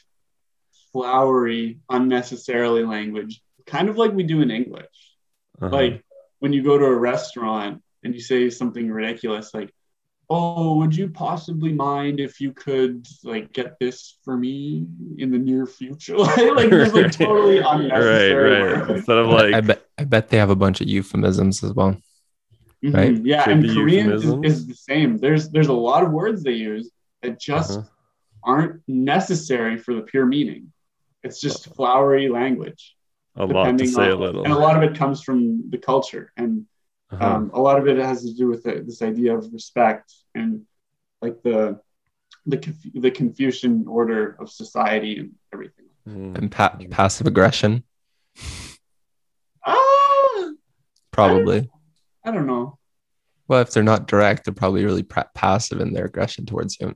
[0.91, 4.85] flowery unnecessarily language kind of like we do in english
[5.61, 5.69] uh-huh.
[5.75, 6.03] like
[6.39, 9.71] when you go to a restaurant and you say something ridiculous like
[10.29, 14.85] oh would you possibly mind if you could like get this for me
[15.17, 18.89] in the near future like there's like totally unnecessary right words.
[18.91, 21.73] instead of like I like bet I bet they have a bunch of euphemisms as
[21.73, 21.95] well.
[22.83, 22.93] Mhm.
[22.93, 23.25] right?
[23.25, 26.51] yeah Could and korean is, is the same there's there's a lot of words they
[26.53, 26.91] use
[27.23, 27.87] that just Uh-huh.
[28.43, 30.71] aren't necessary for the pure meaning
[31.23, 32.95] it's just flowery language
[33.35, 35.77] a lot to depending say a little and a lot of it comes from the
[35.77, 36.65] culture and
[37.09, 37.25] Uh-huh.
[37.25, 40.63] um, a lot of it has to do with the, this idea of respect and
[41.21, 41.79] like the
[42.45, 45.85] the conf- the Confucian order of society and everything.
[46.07, 46.37] Mhm.
[46.37, 47.83] And pa- passive aggression,
[49.65, 50.51] Ah,
[51.11, 51.69] probably.
[52.23, 52.77] I don't know.
[53.47, 56.93] Well, if they're not direct, they're probably really pra- passive in their aggression towards you.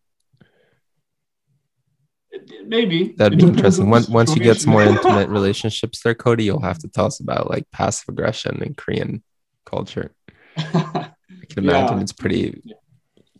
[2.32, 3.86] It- it- Maybe That'd be interesting.
[3.86, 7.06] on Once once you get some more intimate relationships there, Cody, you'll have to tell
[7.06, 9.24] us about like passive aggression in Korean
[9.66, 10.14] culture.
[10.58, 11.12] I
[11.50, 12.02] can imagine Yeah.
[12.04, 12.62] it's pretty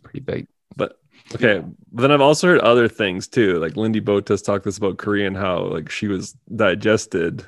[0.02, 0.46] pretty big.
[0.76, 0.98] but
[1.34, 4.98] okay but then i've also heard other things too like Lindie Botes talked this about
[4.98, 7.46] korean how like she was digested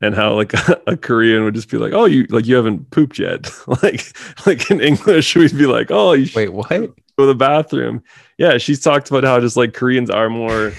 [0.00, 0.52] and how like
[0.86, 3.50] a, korean would just be like oh you like you haven't pooped yet
[3.82, 4.12] like
[4.46, 6.68] like in english we'd be like oh you Wait, what?
[6.68, 8.02] go to the bathroom
[8.36, 10.72] yeah she's talked about how just like koreans are more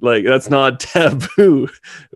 [0.00, 1.68] like that's not taboo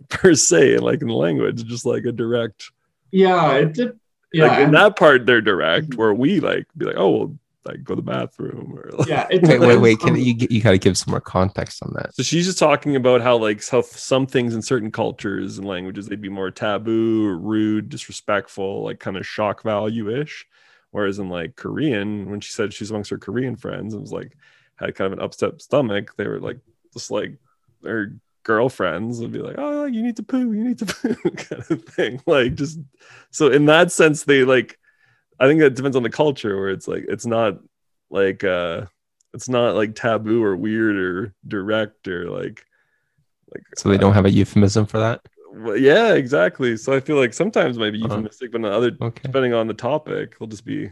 [0.08, 2.70] per se like in the language just like a direct
[3.14, 4.00] yeah, it did.
[4.32, 5.98] Yeah, like in that part they're direct mm-hmm.
[6.00, 9.26] where we like be like oh well like go to the bathroom or like, yeah.
[9.30, 10.00] It Wait, wait, wait.
[10.00, 12.14] Can um, you you gotta give some more context on that?
[12.14, 16.06] So she's just talking about how like how some things in certain cultures and languages
[16.06, 20.46] they'd be more taboo or rude, disrespectful, like kind of shock value ish.
[20.90, 24.36] Whereas in like Korean, when she said she's amongst her Korean friends, and was like
[24.76, 26.14] had kind of an upset stomach.
[26.16, 26.58] They were like
[26.92, 27.38] just like
[27.80, 28.14] their
[28.44, 31.84] girlfriends would be like, "Oh, you need to poo, you need to poo," kind of
[31.84, 32.20] thing.
[32.26, 32.78] Like just
[33.30, 34.78] so in that sense, they like.
[35.40, 37.58] I think that depends on the culture where it's like it's not
[38.10, 38.86] like uh
[39.34, 42.64] it's not like taboo or weird or direct or like
[43.52, 45.20] like So they don't have a euphemism for that?
[45.50, 48.22] well, yeah exactly so i feel like sometimes might be Uh-huh.
[48.22, 49.32] euphemistic but in other Okay.
[49.32, 50.86] depending on the topic they'll just be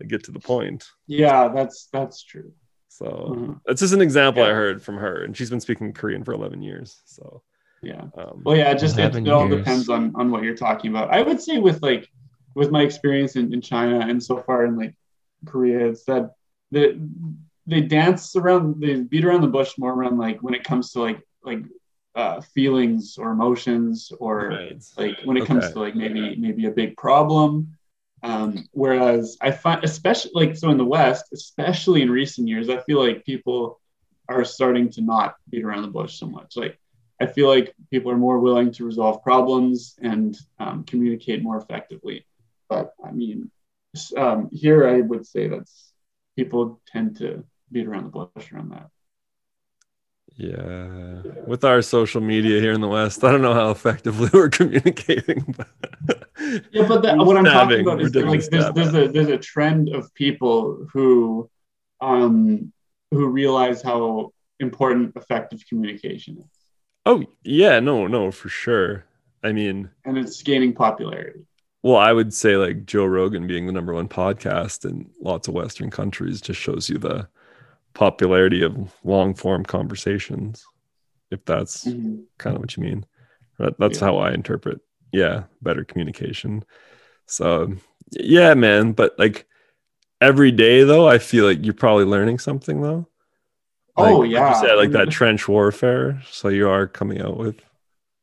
[0.00, 2.52] like get to the point yeah, that's that's true.
[2.96, 3.60] So Mhm.
[3.66, 6.62] that's just an example i heard from her and she's been speaking korean for 11
[6.62, 7.42] years so
[7.82, 8.02] yeah.
[8.16, 11.12] Um, Well, yeah, it just it, it all depends on on what you're talking about.
[11.12, 12.08] I would say with like
[12.54, 14.94] with my experience in, in China and so far in like
[15.44, 16.32] Korea, it's that
[16.70, 16.98] they
[17.66, 21.00] they dance around, they beat around the bush more around like when it comes to
[21.00, 21.62] like like
[22.14, 24.82] uh, feelings or emotions or right.
[24.96, 27.75] like when it comes to like maybe maybe a big problem.
[28.22, 32.80] Um, whereas I find, especially like so in the West, especially in recent years, I
[32.80, 33.80] feel like people
[34.28, 36.56] are starting to not beat around the bush so much.
[36.56, 36.78] Like
[37.20, 42.26] I feel like people are more willing to resolve problems and um, communicate more effectively.
[42.68, 43.50] But I mean,
[44.16, 45.92] um, here I would say that's
[46.36, 48.90] people tend to beat around the bush around that.
[50.38, 51.22] Yeah.
[51.46, 55.54] With our social media here in the West, I don't know how effectively we're communicating.
[55.56, 56.28] but-
[56.72, 59.88] Yeah, but that, what I'm talking about is like there's there's a there's a trend
[59.88, 61.50] of people who
[62.00, 62.72] um
[63.10, 66.44] who realize how important effective communication is,
[67.04, 69.04] Oh, yeah, no, no, for sure.
[69.44, 71.40] I mean, and it's gaining popularity.
[71.82, 75.54] well, I would say like Joe Rogan being the number one podcast in lots of
[75.54, 77.28] Western countries just shows you the
[77.94, 80.64] popularity of long form conversations,
[81.30, 82.24] if that's Mhm.
[82.38, 83.06] kind of what you mean.
[83.58, 84.06] That, that's Yeah.
[84.06, 84.80] how I interpret.
[85.12, 86.64] Yeah, better communication.
[87.26, 87.74] So,
[88.12, 88.92] yeah, man.
[88.92, 89.46] But like
[90.20, 93.08] every day, though, I feel like you're probably learning something, though.
[93.96, 94.48] Like, Oh, like yeah.
[94.60, 95.10] you said like that mm-hmm.
[95.10, 96.22] trench warfare.
[96.30, 97.60] So you are coming out with.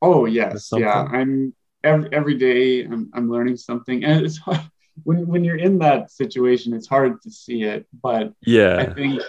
[0.01, 0.87] Oh yes, something.
[0.87, 1.03] yeah.
[1.11, 4.61] I'm every, every day I'm I'm learning something, and it's hard
[5.03, 6.73] when when you're in that situation.
[6.73, 9.21] It's hard to see it, but yeah I think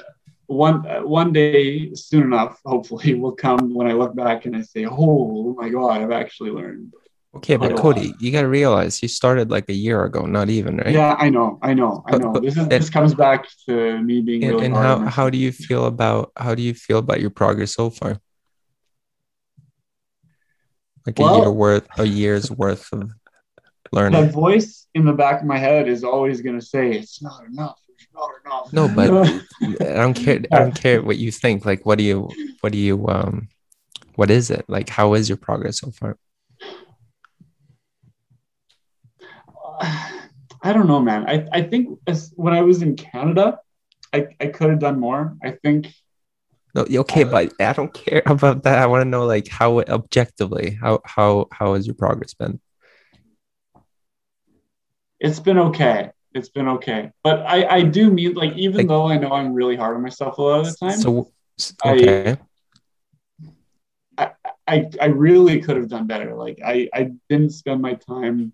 [0.47, 4.87] one one day soon enough, hopefully, will come when I look back and I say,
[4.87, 6.93] "Oh my God, I've actually learned."
[7.37, 10.95] Okay, but Cody, you gotta realize you started like a year ago, not even, right?
[10.95, 12.33] Yeah, I know, I know, I know.
[12.33, 15.39] but- this is this comes back to me being And, really and how how do
[15.39, 18.19] you feel about how do you feel about your progress so far?
[21.07, 24.31] Like a year worth, a year's worth of That learning.
[24.31, 27.79] voice in the back of my head is always going to say, "It's not enough.
[27.89, 29.11] It's not enough." No, but
[29.83, 30.41] I don't care.
[30.51, 31.67] I don't care what you think.
[31.67, 32.31] Like, what do you,
[32.63, 33.49] what do you, um,
[34.15, 34.65] what is it?
[34.69, 36.17] Like, how is your progress so far?
[40.63, 41.29] I don't know, man.
[41.29, 43.59] I, I think as, when I was in Canada,
[44.13, 45.37] I, I could have done more.
[45.45, 45.93] I think
[46.75, 48.79] No, okay, uh, but I don't care about that.
[48.79, 52.61] I want to know, like, how objectively, how how how has your progress been?
[55.21, 56.11] it's been okay.
[56.35, 57.11] It's been okay.
[57.23, 60.03] But I, I do mean like even Like- though I know I'm really hard on
[60.03, 62.37] myself a lot of the time, So, s- I- okay,
[64.67, 66.35] I, I really could have done better.
[66.35, 68.53] Like I, I didn't spend my time.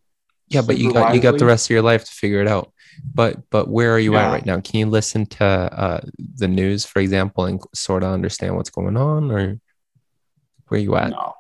[0.51, 2.73] Yeah, but you got you got the rest of your life to figure it out.
[3.15, 4.61] But but where are you at right now?
[4.61, 6.01] Can you listen to uh,
[6.37, 9.59] the news, for example, and sort of understand what's going on, or
[10.69, 11.11] where you at?
[11.11, 11.35] No,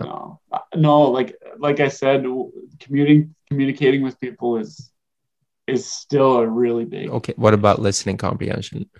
[0.00, 0.06] No.
[0.06, 1.02] no, Uh, no.
[1.02, 2.24] Like like I said,
[2.80, 4.90] commuting communicating with people is
[5.66, 8.90] is still a really big Okay, what about listening comprehension?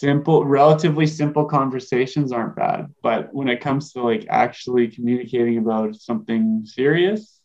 [0.00, 5.94] Simple relatively simple conversations aren't bad but when it comes to like actually communicating about
[5.96, 7.40] something serious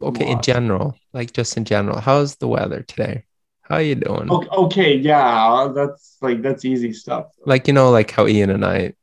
[0.00, 3.24] Okay, in general, like just in general, how's the weather today?
[3.62, 4.30] How are you doing?
[4.30, 8.64] okay, okay yeah that's like that's easy stuff Like you know, like how Ian and
[8.64, 8.94] I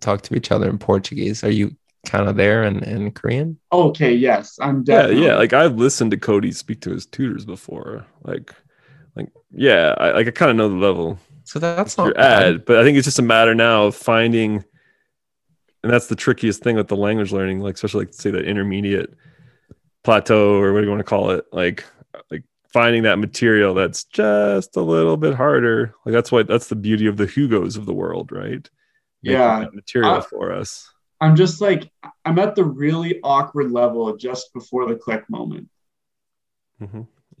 [0.00, 1.42] talk to each other in Portuguese.
[1.42, 3.58] Are you kind of there in, in Korean?
[3.72, 5.36] okay yes i'm definitely yeah, yeah.
[5.36, 8.06] Like I've listened to Cody speak to his tutors before.
[8.22, 8.54] Like,
[9.16, 12.64] like yeah, I like I kind of know the level So that's not you're bad.
[12.64, 14.64] but I think it's just a matter now of finding,
[15.82, 17.60] and that's the trickiest thing with the language learning.
[17.60, 19.14] Like especially like say that intermediate
[20.04, 21.44] plateau or what do you want to call it?
[21.52, 21.84] Like,
[22.30, 25.94] like finding that material that's just a little bit harder.
[26.04, 28.68] Like that's why that's the beauty of the Hugos of the world, right?
[29.22, 29.60] Making Yeah.
[29.60, 30.88] that material Uh, for us.
[31.22, 31.90] i'm just like
[32.26, 35.66] i'm at the really awkward level just before the click moment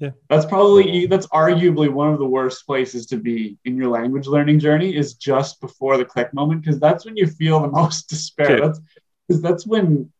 [0.00, 0.12] Mhm.
[0.28, 4.58] that's probably that's arguably one of the worst places to be in your language learning
[4.58, 8.46] journey is just before the click moment because that's when you feel the most despair
[8.52, 8.60] Okay.
[8.60, 8.80] that's
[9.26, 10.12] because that's when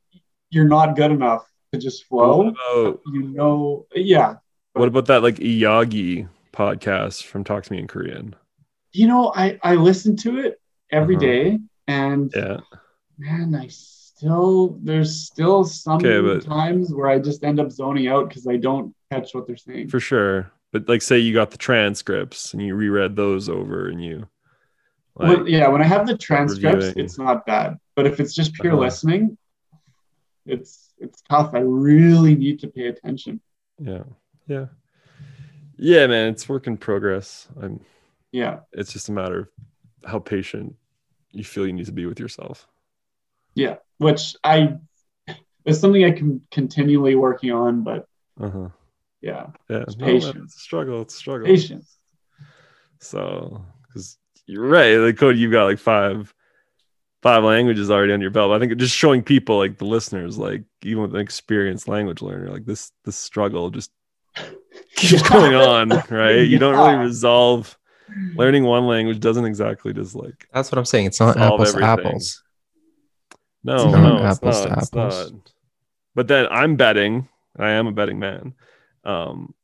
[0.51, 4.37] you're not good enough to just flow about you know yeah
[4.72, 8.35] what about that like Iyagi podcast from Talk to Me in Korean?
[8.93, 10.59] you know i i listen to it
[10.91, 11.27] every Uh-huh.
[11.27, 12.61] day, and Yeah.
[13.18, 18.09] man i still there's still some Okay, but- times where i just end up zoning
[18.09, 20.51] out because i don't catch what they're saying for sure.
[20.73, 24.27] But like, say you got the transcripts and you reread those over, and you,
[25.15, 27.05] like, When- yeah, when I have the transcripts, reviewing.
[27.05, 27.79] it's not bad.
[27.95, 28.83] But if it's just pure Uh-huh.
[28.83, 29.39] listening,
[30.45, 31.55] it's it's tough.
[31.55, 33.41] I really need to pay attention.
[33.79, 34.05] yeah,
[34.47, 34.67] yeah,
[35.77, 37.49] yeah, man, it's work in progress.
[37.61, 37.81] I'm.
[38.33, 39.39] Yeah, It's just a matter
[40.05, 40.75] of how patient
[41.31, 42.67] you feel you need to be with yourself.
[43.55, 44.77] Yeah, which I
[45.65, 48.07] it's something I can continually working on, but
[48.39, 48.69] Uh-huh.
[49.21, 49.79] Yeah, Yeah.
[49.87, 50.37] It's no, patience.
[50.45, 51.03] it's a struggle.
[51.03, 51.47] It's a struggle.
[51.47, 51.97] patience.
[53.01, 56.33] So, because you're right, like Cody, you've got like five,
[57.23, 58.53] five languages already on your belt.
[58.53, 62.51] I think just showing people, like the listeners, like even with an experienced language learner,
[62.51, 63.91] like this, this struggle just
[64.97, 65.29] keeps Yeah.
[65.29, 66.41] going on, right?
[66.47, 67.77] You don't really resolve.
[68.37, 71.07] Learning one language doesn't exactly just like That's what I'm saying.
[71.07, 72.43] It's not Solve apples to apples.
[73.64, 75.33] no, It's no, not it's apples not, to it's apples.
[75.33, 75.53] not.
[76.14, 78.55] But then I'm betting, I am a betting man,
[79.07, 79.55] um,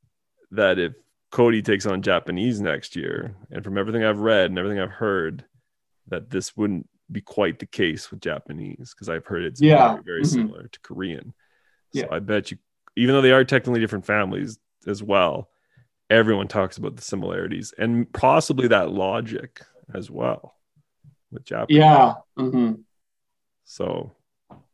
[0.53, 0.95] that if
[1.31, 5.45] Cody takes on Japanese next year, and from everything I've read and everything I've heard,
[6.09, 9.95] that this wouldn't be quite the case with Japanese because I've heard it's Yeah.
[9.95, 10.27] very, very Mhm.
[10.27, 11.35] similar to Korean.
[11.93, 12.07] So Yeah.
[12.11, 12.59] I bet you,
[12.97, 15.51] even though they are technically different families as well,
[16.11, 19.63] everyone talks about the similarities and possibly that logic
[19.95, 20.55] as well
[21.31, 21.79] with Japanese.
[21.79, 22.15] Yeah.
[22.37, 22.75] hmm
[23.65, 24.15] So,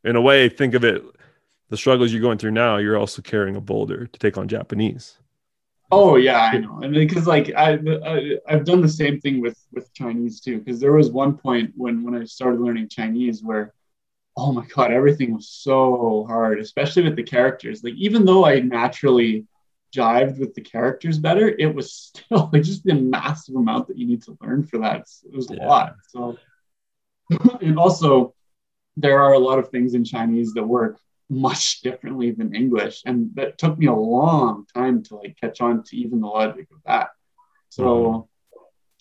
[0.05, 1.03] in a way, think of it
[1.69, 5.19] the struggles you're going through now, you're also carrying a boulder to take on Japanese.
[5.91, 6.81] Oh yeah, I know.
[6.83, 10.59] And because like I, I I've done the same thing with with Chinese too.
[10.59, 13.73] Because there was one point when when I started learning Chinese where,
[14.37, 17.85] oh my god, everything was so hard, especially with the characters.
[17.85, 19.47] Like even though I naturally
[19.97, 24.07] jived with the characters better, it was still like just the massive amount that you
[24.07, 25.07] need to learn for that.
[25.25, 25.67] It was a Yeah.
[25.67, 25.97] lot.
[26.09, 26.39] So,
[27.63, 28.35] and also
[28.97, 30.99] there are a lot of things in Chinese that work
[31.29, 33.03] much differently than English.
[33.05, 36.69] And that took me a long time to like catch on to even the logic
[36.73, 37.11] of that.
[37.69, 38.29] So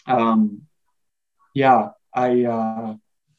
[0.05, 0.63] um
[1.53, 2.95] yeah, I uh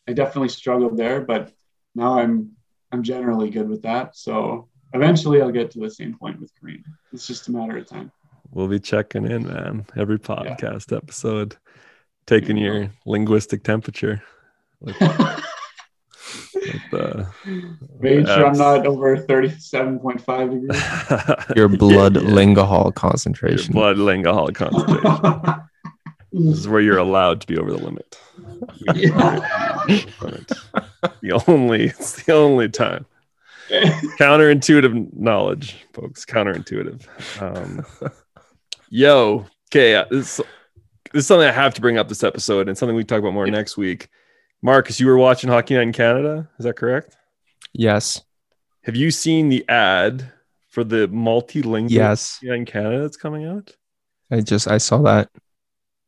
[0.09, 1.53] I definitely struggled there, but
[1.95, 2.53] now I'm
[2.91, 4.17] I'm generally good with that.
[4.17, 6.85] So eventually I'll get to the same point with Korean.
[7.13, 8.11] It's just a matter of time.
[8.51, 11.57] We'll be checking in, man, every podcast episode,
[12.27, 14.23] taking your linguistic temperature.
[14.81, 14.97] With
[16.91, 17.27] the,
[18.01, 21.47] Making sure I'm not over 37.5 degrees.
[21.57, 22.23] Your blood Yeah.
[22.23, 23.73] lingahol Your concentration.
[23.73, 25.61] blood lingual concentration.
[26.33, 28.19] this is where you're allowed to be over the limit.
[30.21, 30.53] Limit.
[31.23, 33.07] the only, it's the only time.
[34.19, 36.25] counterintuitive knowledge, folks.
[36.25, 37.07] Counterintuitive.
[37.41, 37.85] Um,
[38.89, 39.95] yo, okay.
[39.97, 40.37] uh, This,
[41.13, 43.35] this is something I have to bring up this episode, and something we talk about
[43.35, 43.53] more Yeah.
[43.53, 44.09] next week.
[44.63, 46.49] Marcus, you were watching Hockey Night in Canada.
[46.59, 47.17] Is that correct?
[47.73, 48.23] Yes.
[48.85, 50.33] Have you seen the ad
[50.69, 52.37] for the multilingual Yes.
[52.37, 53.75] Hockey Night in Canada that's coming out?
[54.31, 55.31] I just I saw that.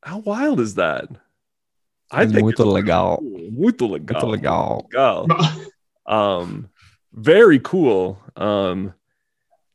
[0.02, 1.06] How wild is that?
[2.10, 3.18] I It's think muito it's legal.
[3.18, 3.50] cool.
[3.52, 4.20] Muito legal.
[4.20, 4.88] Muito legal.
[4.90, 5.28] Legal.
[6.06, 6.68] um
[7.12, 8.92] very cool um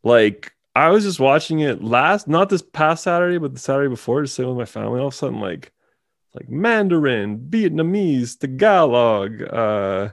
[0.04, 4.22] like i was just watching it last not this past saturday but the saturday before
[4.22, 5.72] just sitting with my family all of a sudden like
[6.36, 10.10] like mandarin vietnamese tagalog uh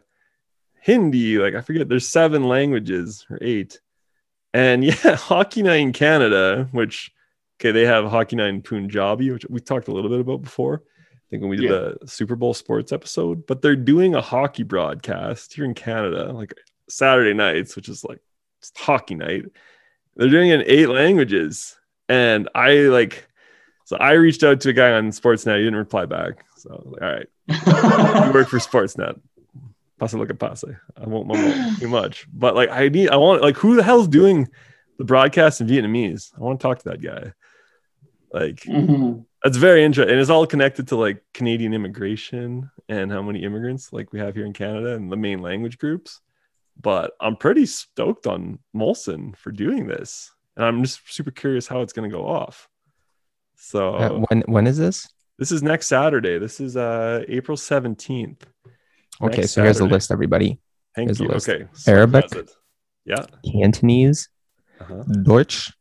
[0.81, 3.81] hindi like i forget there's seven languages or eight.
[4.55, 7.11] And yeah hockey night in canada which
[7.59, 10.83] okay they have hockey night in punjabi which we talked a little bit about before
[11.09, 11.93] i think when we did Yeah.
[12.01, 16.55] the super bowl sports episode but they're doing a hockey broadcast here in canada like
[16.89, 18.21] saturday nights which is like
[18.77, 19.45] hockey night.
[20.15, 21.77] They're doing it in eight languages.
[22.09, 23.27] And i like
[23.85, 26.75] so i reached out to a guy on sportsnet he didn't reply back so I
[26.75, 27.29] was like, all right
[28.27, 29.21] you work for Sportsnet.
[29.99, 30.77] Pass look at passe.
[30.97, 34.07] I won't mumble too much, but like I need, I want like who the hell's
[34.09, 34.49] doing
[34.99, 36.33] the broadcast in Vietnamese?
[36.37, 37.33] I want to talk to that guy.
[38.33, 39.25] Like Mhm.
[39.45, 43.93] that's very interesting, and it's all connected to like Canadian immigration and how many immigrants
[43.93, 46.21] like we have here in Canada and the main language groups.
[46.81, 51.81] But I'm pretty stoked on Molson for doing this, and I'm just super curious how
[51.83, 52.69] it's going to go off.
[53.57, 55.09] So Uh, when when is this?
[55.39, 56.39] this is next Saturday.
[56.39, 58.43] This is uh April 17th.
[59.21, 60.59] Okay, Next so here's the list, everybody.
[60.97, 61.31] Thank Here's the you.
[61.31, 61.49] list.
[61.49, 61.67] Okay.
[61.87, 62.27] Arabic?
[63.05, 63.25] Yeah.
[63.53, 64.29] Cantonese,
[64.81, 65.03] Uh-huh.
[65.23, 65.73] Deutsch,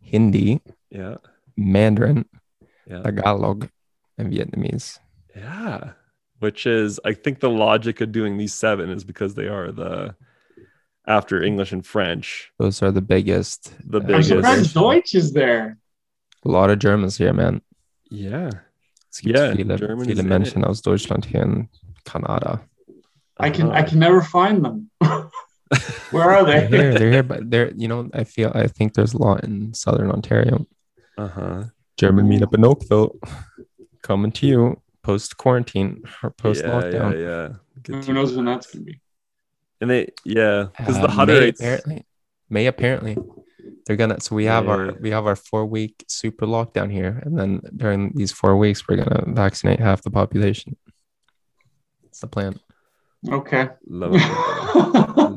[0.00, 0.60] Hindi,
[0.90, 1.16] Yeah.
[1.56, 2.24] Mandarin,
[2.86, 3.02] Yeah.
[3.02, 3.68] Tagalog,
[4.18, 4.98] and Vietnamese.
[5.34, 5.92] Yeah.
[6.40, 10.14] Which is, I think the logic of doing these seven is because they are the
[11.06, 12.50] after English and French.
[12.58, 13.72] Those are the biggest.
[13.88, 15.78] The uh, I'm biggest- surprised Deutsch is there.
[16.44, 17.60] A lot of Germans here, man.
[18.10, 18.50] Yeah.
[19.10, 21.68] Es gibt Yeah, viele, German viele is in Menschen aus Deutschland hier in
[22.04, 22.60] Kanada.
[23.38, 23.88] I can I Uh-huh.
[23.88, 24.90] can never find them.
[26.10, 26.66] Where are they?
[26.68, 29.44] they're, here, they're here, but they're you know I feel I think there's a lot
[29.44, 30.66] in Southern Ontario.
[31.16, 31.64] Uh-huh.
[31.96, 33.16] German meetup in Oakville,
[34.02, 37.12] coming to you post quarantine or post lockdown.
[37.14, 37.48] yeah, yeah.
[37.82, 39.00] Good Who knows when that's gonna be?
[39.80, 42.04] And they, yeah, because the Uh, Hutterites, May apparently,
[42.50, 43.16] May apparently,
[43.86, 44.20] they're gonna.
[44.20, 48.12] So we have our we have our four week super lockdown here, and then during
[48.14, 50.76] these four weeks, we're gonna vaccinate half the population.
[52.04, 52.60] It's the plan.
[53.28, 53.68] Okay.
[53.86, 54.18] Love it.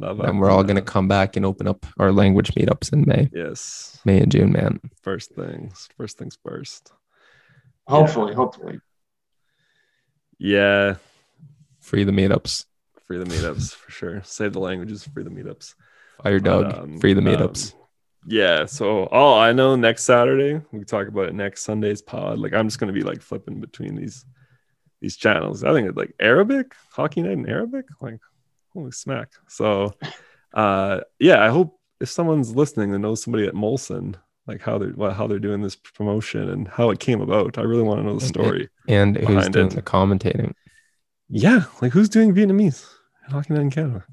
[0.02, 0.26] Love it.
[0.28, 4.00] And we're all gonna come back and open up our language meetups in May, Yes.
[4.06, 4.80] May and June, man.
[5.02, 5.88] First things.
[5.98, 6.92] First things first.
[7.88, 8.80] hopefully, hopefully.
[10.38, 10.96] Yeah.
[11.80, 12.66] Free the meetups.
[13.08, 14.22] Free the meetups for sure.
[14.24, 15.08] Save the languages.
[15.08, 15.76] Free the meetups.
[16.22, 16.66] Fire Doug.
[16.66, 17.74] But, um, free the um, meetups.
[18.26, 18.66] Yeah.
[18.66, 22.40] So, all I know next Saturday we talk about it next Sunday's pod.
[22.40, 24.26] Like, I'm just gonna be like flipping between these
[25.02, 25.64] these channels.
[25.64, 27.86] I think it's like Arabic, Hockey Night in Arabic.
[28.02, 28.20] Like,
[28.74, 29.30] holy smack.
[29.48, 29.94] So,
[30.54, 31.44] uh, yeah.
[31.44, 34.16] I hope if someone's listening that knows somebody at Molson,
[34.48, 37.58] like how they're what, how they're doing this promotion and how it came about.
[37.58, 38.70] I really want to know the story.
[38.88, 39.76] and who's doing it.
[39.76, 40.54] the commentating?
[41.30, 42.88] Yeah, like who's doing Vietnamese
[43.30, 44.06] Hockey Night in Canada?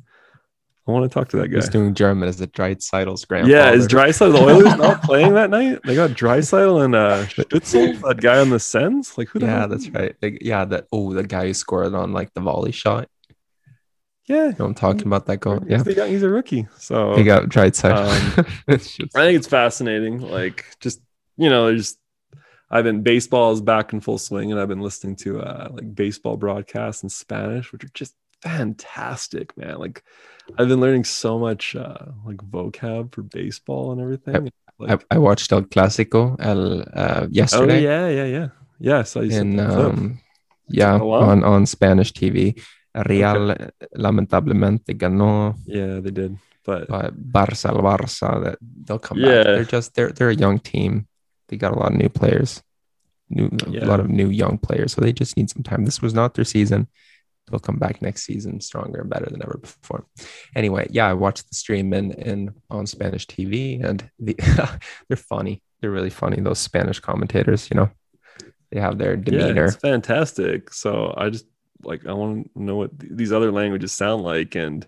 [0.92, 1.56] I want to talk to that guy.
[1.56, 2.28] Who's doing German?
[2.28, 3.56] Is it Draisaitl's grandfather?
[3.56, 5.80] Yeah, is Draisaitl the Oilers not playing that night?
[5.84, 9.16] They got Draisaitl and uh Stützle, that guy on the Sens.
[9.16, 9.38] Like who?
[9.38, 10.14] The Yeah, that's right.
[10.20, 13.08] Like, yeah, that oh, the guy who scored on like the volley shot.
[14.26, 15.64] Yeah, You know I'm talking about that goal.
[15.66, 16.68] Yeah, the young- he's a rookie.
[16.78, 18.36] So he got Draisaitl.
[18.38, 20.20] Um, I think it's fascinating.
[20.20, 21.00] Like just
[21.38, 21.96] you know, there's
[22.70, 25.94] I've been baseball is back in full swing, and I've been listening to uh like
[25.94, 29.78] baseball broadcasts in Spanish, which are just fantastic, man.
[29.78, 30.02] Like
[30.58, 34.48] I've been learning so much uh like vocab for baseball and everything.
[34.48, 37.82] I, Like, I watched El Clásico el uh, oh yesterday.
[37.82, 38.48] yeah, yeah, yeah.
[38.80, 39.92] Yeah, so you in sent the clip.
[39.94, 40.18] um,
[40.68, 42.58] yeah Oh, on on Spanish TV.
[42.94, 43.54] Real
[43.96, 46.36] lamentablemente ganó Yeah, they did.
[46.64, 49.30] But but Barça el Barça that they'll come back.
[49.30, 49.42] Yeah.
[49.54, 51.06] They're just they're they're a young team.
[51.48, 52.62] They got a lot of new players.
[53.30, 53.84] New Yeah.
[53.84, 54.92] a lot of new young players.
[54.92, 55.84] So they just need some time.
[55.84, 56.86] This was not their season.
[57.52, 60.06] They'll come back next season stronger and better than ever before.
[60.56, 64.34] Anyway, yeah, I watched the stream in, in on Spanish TV and the,
[65.08, 65.62] they're funny.
[65.80, 67.90] They're really funny, those Spanish commentators, you know.
[68.70, 69.62] They have their demeanor.
[69.62, 70.72] yeah, it's fantastic.
[70.72, 71.44] So I just
[71.84, 74.86] like I want to know what th- these other languages sound like, and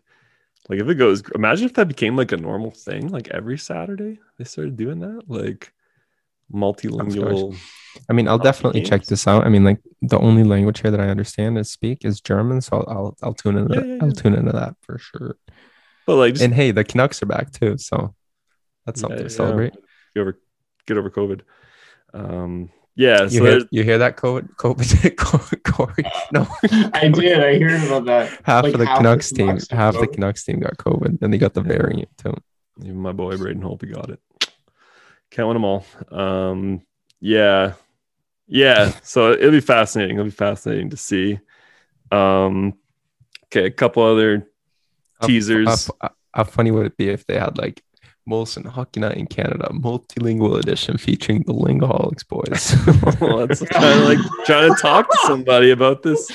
[0.71, 4.21] like if it goes, imagine if that became like a normal thing, like every Saturday
[4.39, 5.73] they started doing that, like
[6.53, 7.57] multilingual.
[8.09, 9.45] I mean, I'll Hockey definitely check this out.
[9.45, 12.78] I mean, like the only language here that I understand and speak is German, so
[12.78, 13.88] I'll I'll, I'll tune into Yeah, that.
[13.88, 15.36] yeah, I'll tune into that for sure.
[16.07, 18.14] But like, just And hey, the Canucks are back too, so
[18.84, 19.72] that's something yeah, to celebrate.
[20.14, 20.38] Get over,
[20.86, 21.40] get over COVID.
[22.12, 23.24] Um, yeah.
[23.24, 26.05] You hear, you hear that, COVID, COVID, Corey?
[26.30, 26.47] No,
[26.95, 27.40] I did.
[27.42, 28.38] I heard about that.
[28.45, 30.12] half Like, of the half the Canucks team, Canucks have half the COVID.
[30.14, 31.68] Canucks team got COVID, and they got the Yeah.
[31.78, 32.34] variant too.
[32.82, 34.20] even my boy Braden Holtby, he got it.
[35.30, 35.84] Can't win them all.
[36.12, 36.82] Um,
[37.20, 37.72] yeah,
[38.47, 38.92] yeah.
[39.03, 40.16] So it'll be fascinating.
[40.16, 41.38] It'll be fascinating to see.
[42.12, 42.74] Um,
[43.47, 44.49] okay, a couple other
[45.20, 45.90] How- teasers.
[46.01, 47.82] How, how funny would it be if they had like
[48.28, 53.20] Molson Hockey Night in Canada multilingual edition featuring the Lingaholics boys?
[53.20, 56.30] well, that's kind of like trying to talk to somebody about this.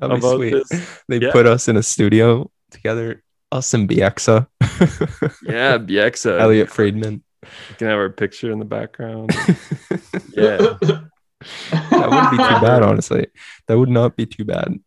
[0.00, 0.50] That'd be about sweet.
[0.52, 1.00] this.
[1.08, 1.32] They Yeah.
[1.32, 4.46] put us in a studio together, us and Bieksa,
[5.42, 6.38] Yeah, Bieksa.
[6.40, 7.22] Elliotte Friedman.
[7.42, 9.30] We can have our picture in the background.
[10.34, 10.74] yeah,
[11.70, 13.26] that wouldn't be too bad, honestly.
[13.66, 14.78] That would not be too bad.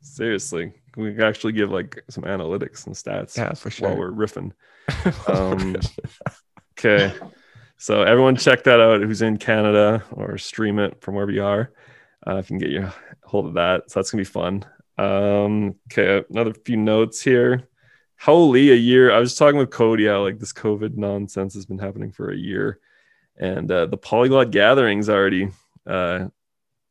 [0.00, 0.72] seriously.
[0.96, 3.88] We can actually give like some analytics and stats Yeah, for sure.
[3.88, 4.12] while sure.
[4.12, 4.52] we're riffing.
[5.28, 5.76] Um,
[6.78, 7.12] Okay.
[7.76, 11.72] So everyone check that out who's in Canada or stream it from wherever you are.
[12.26, 12.92] Uh, if you can get your
[13.24, 13.90] hold of that.
[13.90, 14.64] So that's gonna be fun.
[14.96, 17.68] Um, okay, another few notes here.
[18.20, 19.12] Holy a year.
[19.12, 22.36] I was talking with Cody how like this COVID nonsense has been happening for a
[22.36, 22.80] year.
[23.36, 25.50] And uh, the polyglot gatherings already
[25.88, 26.28] uh,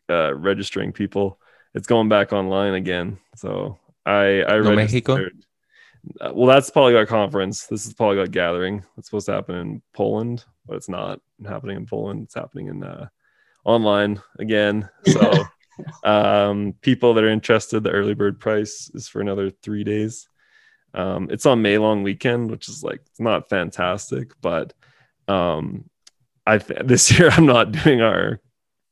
[0.09, 1.39] uh, registering people.
[1.73, 3.19] It's going back online again.
[3.35, 5.15] So I I No Mexico?
[5.15, 5.43] registered.
[6.21, 7.67] Uh, well, that's Polyglot Conference.
[7.67, 8.83] This is Polyglot Gathering.
[8.97, 12.23] It's supposed to happen in Poland, but it's not happening in Poland.
[12.23, 13.07] It's happening in uh,
[13.65, 14.89] online again.
[15.05, 15.33] So,
[16.03, 20.29] um, people that are interested, the early bird price is for another three days.
[20.93, 24.73] Um, it's on May long weekend, which is like it's not fantastic, but
[25.27, 25.89] um,
[26.45, 28.39] I th- this year I'm not doing our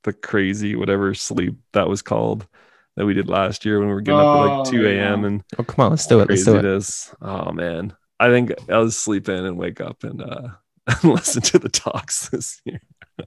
[0.05, 2.47] the crazy whatever sleep that was called
[2.95, 5.21] that we did last year when we were getting up at like Oh, 2 a.m.
[5.21, 5.27] yeah.
[5.27, 6.29] and Oh, come on, let's do it.
[6.29, 6.77] Let's crazy do it it.
[6.77, 7.13] is.
[7.21, 10.47] Oh man, I think I'll just sleep in and wake up and uh,
[11.03, 12.79] listen to the talks this year.
[13.19, 13.25] Yeah,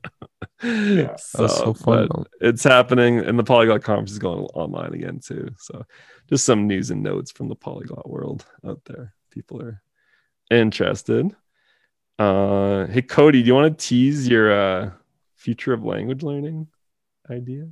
[0.62, 2.08] That was so fun.
[2.40, 5.50] it's happening, and the Polyglot conference is going online again too.
[5.58, 5.84] So,
[6.28, 9.14] just some news and notes from the Polyglot world out there.
[9.30, 9.82] People are
[10.50, 11.34] interested.
[12.18, 14.90] Uh, hey Cody, do you want to tease your uh,
[15.38, 16.68] future of language learning
[17.30, 17.68] idea?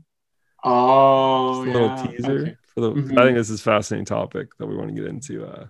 [0.65, 2.57] Oh, Just a little teaser Okay.
[2.75, 2.93] for the.
[2.93, 3.19] Mhm.
[3.19, 5.45] I think this is a fascinating topic that we want to get into.
[5.45, 5.67] Uh,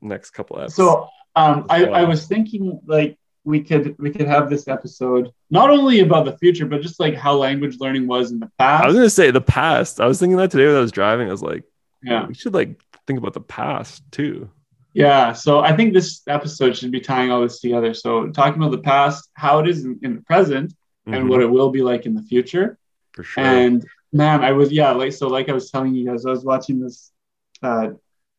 [0.00, 0.76] next couple episodes.
[0.76, 5.70] So um, I, I was thinking like we could we could have this episode not
[5.70, 8.84] only about the future, but just like how language learning was in the past.
[8.84, 10.00] I was gonna say the past.
[10.00, 11.28] I was thinking that today when I was driving.
[11.28, 11.64] I was like,
[12.02, 12.26] yeah.
[12.26, 14.50] we should like think about the past too.
[14.98, 17.94] Yeah, so I think this episode should be tying all this together.
[17.94, 20.74] So talking about the past, how it is in, in the present,
[21.12, 22.78] and Mhm, what it will be like in the future.
[23.12, 23.44] for sure.
[23.44, 26.44] And man, I was yeah, like so like I was telling you guys, I was
[26.44, 27.12] watching this
[27.62, 27.90] uh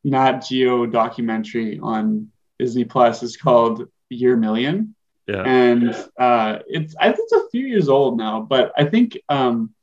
[0.04, 3.24] Nat Geo documentary on Disney Plus.
[3.24, 4.96] It's called Year Million.
[5.28, 5.44] yeah.
[5.46, 9.74] And uh it's I think it's a few years old now, but I think um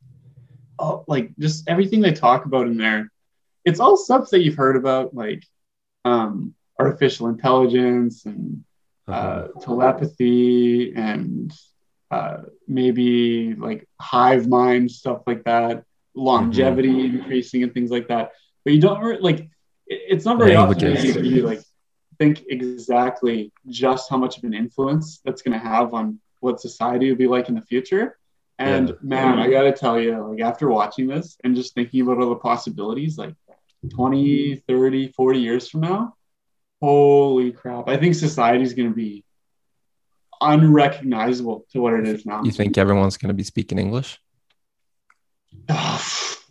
[0.79, 3.11] oh, like just everything they talk about in there,
[3.65, 5.45] it's all stuff that you've heard about, like
[6.05, 8.65] um artificial intelligence and
[9.09, 9.17] Uh-huh.
[9.17, 11.53] uh, telepathy and
[12.11, 18.33] uh, maybe like hive mind stuff like that, longevity increasing and things like that.
[18.65, 19.49] But you don't re- like
[19.87, 21.63] it's not very often that you you, like
[22.19, 27.09] think exactly just how much of an influence that's going to have on what society
[27.09, 28.17] will be like in the future.
[28.59, 28.95] And Yeah.
[29.03, 32.31] man, I got to tell you, like after watching this and just thinking about all
[32.31, 33.35] the possibilities, like
[33.91, 36.16] 20, 30, 40 years from now,
[36.87, 37.89] holy crap.
[37.89, 39.25] I think society is going to be
[40.41, 42.45] unrecognizable to what it is now.
[42.45, 44.21] You think everyone's going to be speaking English?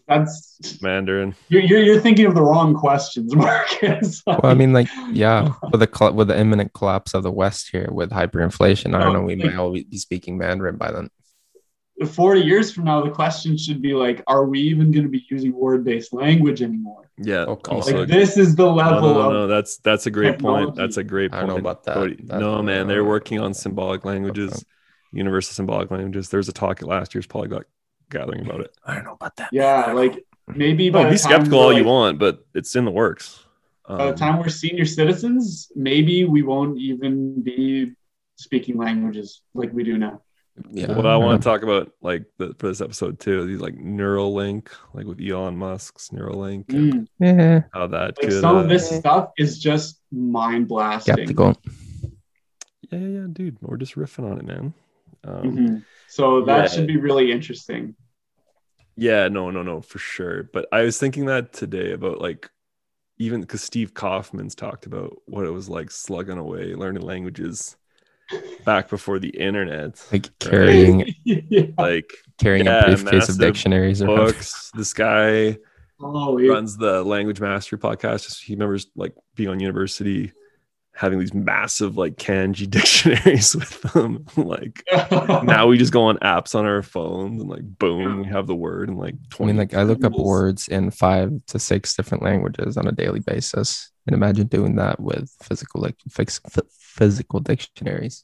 [0.08, 1.34] That's Mandarin.
[1.48, 4.22] you're, you're, you're thinking of the wrong questions, Marcus.
[4.28, 7.70] Well, I mean, like, yeah, with the col- with the imminent collapse of the West
[7.72, 9.22] here with hyperinflation, I don't oh, know.
[9.22, 11.10] We might all be speaking Mandarin by then.
[12.04, 15.26] 40 years from now, the question should be like, are we even going to be
[15.30, 17.10] using word-based language anymore?
[17.18, 17.46] Yeah.
[17.46, 20.38] Come also, Like this is the level no, no, of no, That's that's a great
[20.40, 20.76] point.
[20.76, 21.44] That's a great point.
[21.44, 21.48] I point.
[21.48, 21.94] don't know about that.
[21.94, 22.16] Cody.
[22.26, 24.64] That- no, man, they're working on symbolic languages, okay.
[25.14, 26.30] universal symbolic languages.
[26.30, 27.64] There's a talk at last year's polyglot
[28.10, 28.76] gathering about it.
[28.86, 29.50] I don't know about that.
[29.54, 32.92] yeah, like maybe by No, be skeptical we're, all you want, but it's in the
[32.92, 33.42] works.
[33.88, 37.94] By the Um, time we're senior citizens, maybe we won't even be
[38.36, 40.22] speaking languages like we do now.
[40.72, 40.96] Yeah.
[40.96, 44.70] what I want to talk about, like the, for this episode too, these like Neuralink,
[44.94, 47.08] like with Elon Musk's Neuralink, and Mm.
[47.20, 47.62] Yeah.
[47.74, 48.40] how that Like could.
[48.42, 51.16] some uh, of this stuff is just mind blasting.
[51.16, 51.58] Skeptical.
[52.90, 54.74] yeah, yeah, yeah, dude, we're just riffing on it, man.
[55.26, 55.86] Um, Mhm.
[56.08, 56.68] So that Yeah.
[56.68, 57.96] should be really interesting.
[58.96, 60.44] Yeah, no, no, no, for sure.
[60.54, 62.50] But I was thinking that today about like
[63.18, 67.76] even because Steve Kaufmann's talked about what it was like slugging away learning languages
[68.66, 70.04] back before the internet.
[70.12, 71.64] Like carrying yeah.
[71.78, 74.72] Like carrying Yeah, a briefcase of dictionaries or books.
[74.76, 75.58] This guy
[76.02, 76.52] Oh, yeah.
[76.52, 78.26] runs the Language Mastery podcast.
[78.26, 80.34] Just he remembers like being on university,
[80.94, 84.26] having these massive like kanji dictionaries with them.
[84.36, 84.84] like
[85.44, 88.56] now we just go on apps on our phones and like boom, we have the
[88.56, 91.96] word and like I 20 mean, like I look up words in five to six
[91.96, 96.66] different languages on a daily basis, and imagine doing that with physical like fix, f-
[96.72, 98.24] physical dictionaries.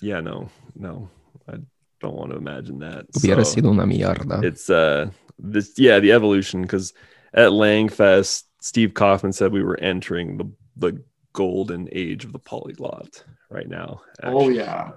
[0.00, 1.10] Yeah, no, no,
[1.48, 1.56] I
[2.00, 3.06] don't want to imagine that.
[3.12, 4.42] Hubiera So, sido una mierda.
[4.44, 6.92] it's uh this yeah the evolution because
[7.34, 11.02] at Langfest, Steve Kaufmann said we were entering the the
[11.34, 14.00] golden age of the polyglot right now.
[14.24, 14.90] oh yeah.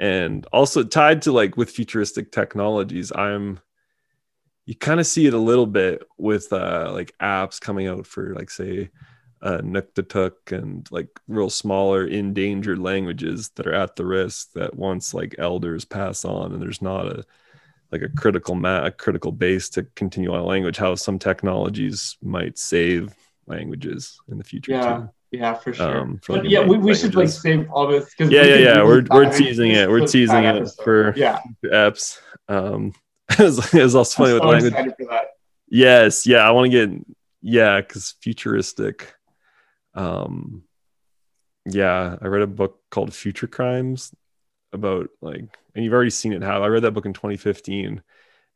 [0.00, 3.60] and also tied to like with futuristic technologies i'm
[4.66, 8.34] you kind of see it a little bit with uh like apps coming out for
[8.34, 8.90] like say
[9.44, 15.14] uh Inuktitut and like real smaller endangered languages that are at the risk that once
[15.14, 17.24] like elders pass on and there's not a
[17.92, 22.16] like a critical ma- a critical base to continue on a language how some technologies
[22.22, 23.14] might save
[23.46, 24.96] languages in the future Yeah.
[24.96, 25.10] too.
[25.30, 25.98] Yeah, for sure.
[26.00, 28.56] Um, for, but like, yeah, we, we should like save all this because Yeah, yeah,
[28.56, 29.90] yeah, we're- we're teasing it.
[29.90, 31.40] We're teasing it for- yeah.
[31.64, 32.18] apps.
[32.48, 32.92] Um,
[33.30, 33.40] it
[33.74, 35.08] was, also funny with language.
[35.68, 37.06] Yes, yeah, I want to get
[37.42, 39.12] yeah, because futuristic.
[39.94, 40.64] Um,
[41.66, 44.14] yeah, I read a book called Future Crimes
[44.72, 46.42] about like, and you've already seen it.
[46.42, 48.02] How I read that book in 2015.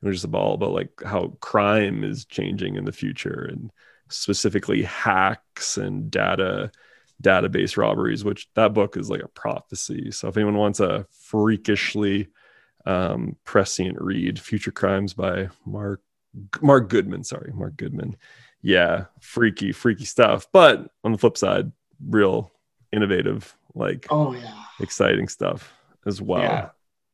[0.01, 3.70] It was just about all about like how crime is changing in the future, and
[4.09, 6.70] specifically hacks and data
[7.22, 8.24] database robberies.
[8.24, 10.11] Which that book is like a prophecy.
[10.11, 12.28] So if anyone wants a freakishly
[12.86, 16.03] um, prescient read, Future Crimes by Mark
[16.61, 18.16] Marc Goodman, sorry, Marc Goodman.
[18.63, 20.47] Yeah, freaky, freaky stuff.
[20.53, 21.71] But on the flip side,
[22.07, 22.51] real
[22.93, 24.53] innovative, like Oh yeah.
[24.81, 25.73] exciting stuff
[26.07, 26.43] as well.
[26.43, 26.69] Yeah.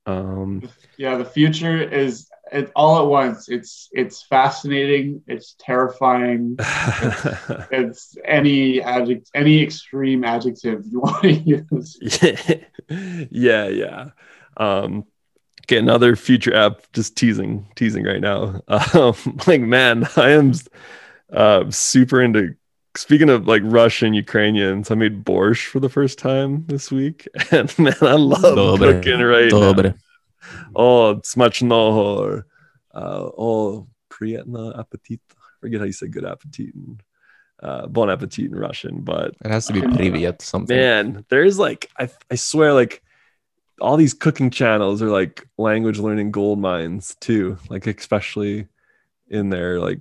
[0.07, 0.63] Um,
[0.99, 3.49] Yeah, the future is it all at once.
[3.49, 11.99] It's it's fascinating, it's terrifying, it's any adjective any extreme adjective you want to use.
[13.31, 14.11] yeah, yeah.
[14.57, 15.05] Um,
[15.65, 16.83] okay, another future app.
[16.93, 18.61] Just teasing, teasing right now.
[18.69, 19.15] Um,
[19.47, 20.53] like, man, I am
[21.34, 22.56] uh, super into
[22.96, 27.78] speaking of like Russian Ukrainians, I made borscht for the first time this week, and
[27.80, 28.94] man, I love Dobre.
[28.94, 29.74] cooking right now.
[29.74, 29.94] Dobre.
[30.76, 32.44] Oh, смачного.
[32.94, 35.20] Uh, oh, приятно аппетит.
[35.32, 36.74] I forget how you say good appetit.
[36.74, 37.00] In,
[37.62, 40.76] uh, bon appetit in Russian, but It has to be privyet something.
[40.76, 43.04] man, there's like I I swear like
[43.82, 47.58] all these cooking channels are like language learning gold mines too.
[47.70, 48.68] Like especially
[49.30, 50.00] in there, like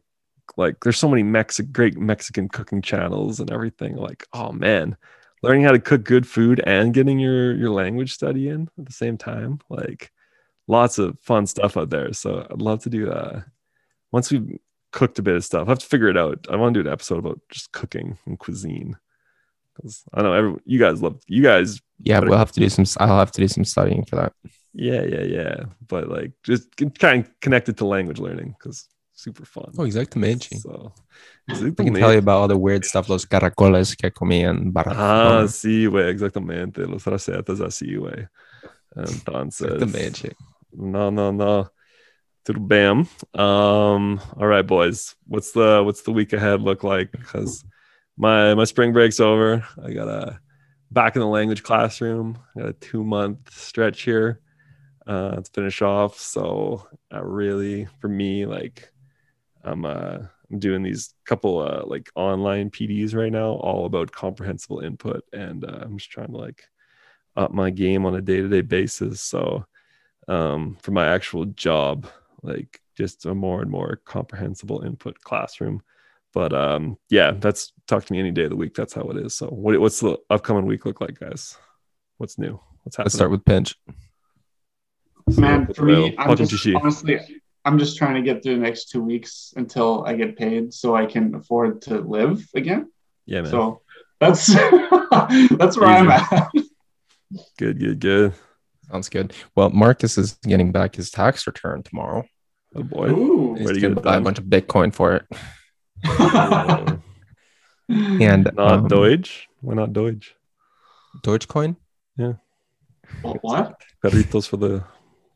[0.57, 3.95] like there's so many Mexic great Mexican cooking channels and everything.
[3.95, 4.97] Like, oh man,
[5.41, 8.93] learning how to cook good food and getting your your language study in at the
[8.93, 9.59] same time.
[9.69, 10.11] Like
[10.67, 12.13] lots of fun stuff out there.
[12.13, 13.41] So I'd love to do uh
[14.11, 14.59] once we've
[14.91, 15.67] cooked a bit of stuff.
[15.67, 16.47] I have to figure it out.
[16.49, 18.95] I want to do an episode about just cooking and cuisine.
[19.75, 21.81] Because I know every, you guys love you guys.
[21.99, 22.85] Yeah, Better- we'll have to do some.
[22.99, 24.33] I'll have to do some studying for that.
[24.73, 25.63] Yeah, yeah, yeah.
[25.87, 29.71] But like just kind of connected to language learning because super fun.
[29.77, 30.55] Oh, exactamente.
[30.59, 30.91] So
[31.49, 33.09] I can tell you about all the weird stuff.
[33.09, 34.67] Los caracoles que comían.
[34.67, 35.47] Ah, Barcelona.
[35.47, 36.79] sí, güey, exactamente.
[36.87, 38.27] Los recetas así, güey.
[38.95, 40.35] Entonces, Exactamente.
[40.73, 41.69] no, no, no.
[42.45, 43.07] Tudo bam.
[43.33, 45.15] Um, all right, boys.
[45.27, 47.11] What's the what's the week ahead look like?
[47.11, 47.63] Because
[48.17, 49.63] my my spring break's over.
[49.81, 50.39] I got a
[50.91, 52.37] back in the language classroom.
[52.55, 54.41] I got a two month stretch here
[55.07, 56.19] uh, to finish off.
[56.19, 58.91] So I really, for me, like
[59.63, 60.19] I'm uh
[60.51, 65.65] I'm doing these couple uh like online PDs right now, all about comprehensible input, and
[65.65, 66.63] uh, I'm just trying to like
[67.35, 69.21] up my game on a day to day basis.
[69.21, 69.65] So
[70.27, 72.07] um, for my actual job,
[72.41, 75.81] like just a more and more comprehensible input classroom.
[76.33, 78.73] But um, yeah, that's talk to me any day of the week.
[78.73, 79.35] That's how it is.
[79.35, 81.55] So what, what's the upcoming week look like, guys?
[82.17, 82.59] What's new?
[82.83, 83.05] What's happening?
[83.05, 83.75] Let's start with pinch.
[85.37, 88.61] Man, for me, I'm Welcome to just honestly, I'm just trying to get through the
[88.61, 92.91] next two weeks until I get paid, so I can afford to live again.
[93.25, 93.51] Yeah, man.
[93.51, 93.81] So
[94.19, 94.47] that's
[95.57, 96.51] that's where I'm at.
[97.57, 98.33] good, good, good.
[98.91, 99.33] Sounds good.
[99.55, 102.25] Well, Marcus is getting back his tax return tomorrow.
[102.75, 103.09] Oh boy.
[103.09, 103.55] Ooh.
[103.55, 106.99] He's gonna buy a bunch of Bitcoin for it.
[107.89, 109.47] And not um, Deutsch.
[109.61, 110.35] Why not Deutsch?
[111.23, 111.75] Dogecoin?
[112.17, 112.33] Yeah.
[113.21, 113.81] What?
[114.03, 114.83] Perritos for the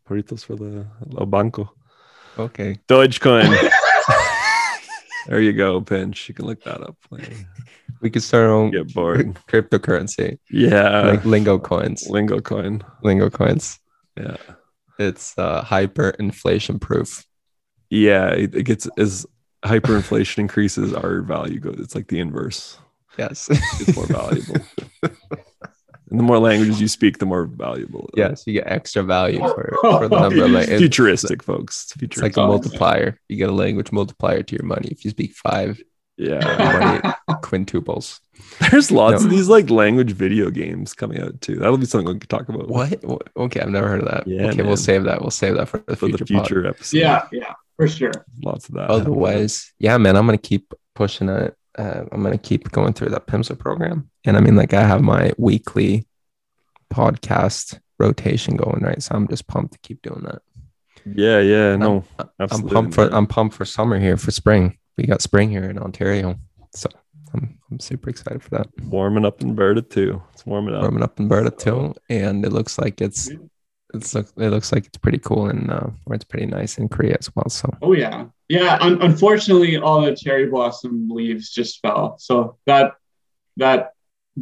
[0.07, 1.73] perritos for the El Banco.
[2.37, 2.79] Okay.
[2.87, 3.49] Dogecoin.
[5.27, 6.27] there you go, Pinch.
[6.29, 6.95] You can look that up.
[8.01, 9.33] We could start our own get bored.
[9.47, 11.01] cryptocurrency, Yeah.
[11.01, 12.07] like lingo coins.
[12.09, 12.83] Lingo coin.
[13.03, 13.79] Lingo coins.
[14.15, 14.37] Yeah.
[14.99, 17.25] It's uh, hyperinflation proof.
[17.89, 18.29] Yeah.
[18.29, 19.25] It, it gets as
[19.63, 21.77] hyperinflation increases, our value goes.
[21.79, 22.77] It's like the inverse.
[23.17, 23.47] Yes.
[23.49, 24.57] It's more valuable.
[26.09, 28.09] and the more languages you speak, the more valuable.
[28.15, 31.83] yes, you get extra value for, for the number of like it's, futuristic, folks.
[31.83, 32.37] It's it's futuristic.
[32.37, 33.19] like a multiplier.
[33.29, 34.89] You get a language multiplier to your money.
[34.91, 35.81] If you speak five,
[36.17, 36.39] yeah.
[37.43, 38.19] quintuples.
[38.71, 39.25] There's lots No.
[39.25, 41.55] of these like language video games coming out too.
[41.57, 42.67] That'll be something we can talk about.
[42.67, 43.03] What?
[43.03, 43.29] What?
[43.35, 44.27] Okay, I've never heard of that.
[44.27, 44.67] Yeah, okay, man.
[44.67, 45.21] we'll save that.
[45.21, 46.17] We'll save that for the For future.
[46.23, 46.97] the future episode.
[46.97, 48.11] Yeah, yeah, for sure.
[48.43, 48.89] Lots of that.
[48.89, 51.55] Otherwise, yeah, man, I'm gonna keep pushing it.
[51.77, 55.01] Uh, I'm gonna keep going through that Pimsleur program, and I mean, like, I have
[55.01, 56.07] my weekly
[56.91, 60.41] podcast rotation going right, so I'm just pumped to keep doing that.
[61.05, 61.75] Yeah, yeah.
[61.75, 62.73] No, I'm absolutely.
[62.73, 63.13] pumped for.
[63.13, 64.77] I'm pumped for summer here for spring.
[64.97, 66.39] We got spring here in Ontario,
[66.73, 66.89] so
[67.33, 68.67] I'm I'm super excited for that.
[68.83, 70.21] warming up in Berta too.
[70.33, 70.81] It's warming up.
[70.81, 73.29] Warming up in Berta too, and it looks like it's
[73.93, 76.89] it's look it looks like it's pretty cool and uh, or it's pretty nice in
[76.89, 77.49] Korea as well.
[77.49, 78.77] So Oh yeah, yeah.
[78.81, 82.93] Un- unfortunately, all the cherry blossom leaves just fell, so that
[83.57, 83.93] that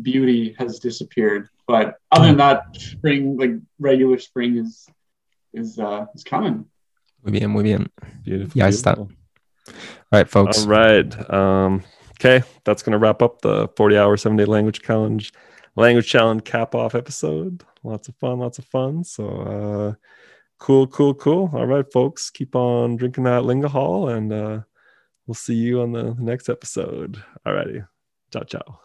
[0.02, 1.50] beauty has disappeared.
[1.68, 4.88] But other than that, spring, like regular spring, is
[5.54, 6.66] is uh is coming.
[7.24, 7.90] muy bien, muy bien.
[8.24, 8.60] Beautiful.
[8.60, 8.96] Ya está.
[8.96, 9.16] beautiful.
[10.12, 10.60] All right, folks.
[10.60, 11.34] All right.
[11.34, 11.84] Um,
[12.20, 15.34] okay, that's gonna wrap up the 40 hour, seven day language challenge,
[15.76, 17.64] language challenge cap off episode.
[17.84, 19.04] Lots of fun, lots of fun.
[19.04, 19.94] So uh
[20.60, 21.50] cool, cool, cool.
[21.54, 22.30] All right, folks.
[22.30, 24.62] Keep on drinking that Lingahol and uh
[25.28, 27.22] we'll see you on the next episode.
[27.46, 27.82] All righty.
[28.32, 28.85] Ciao ciao.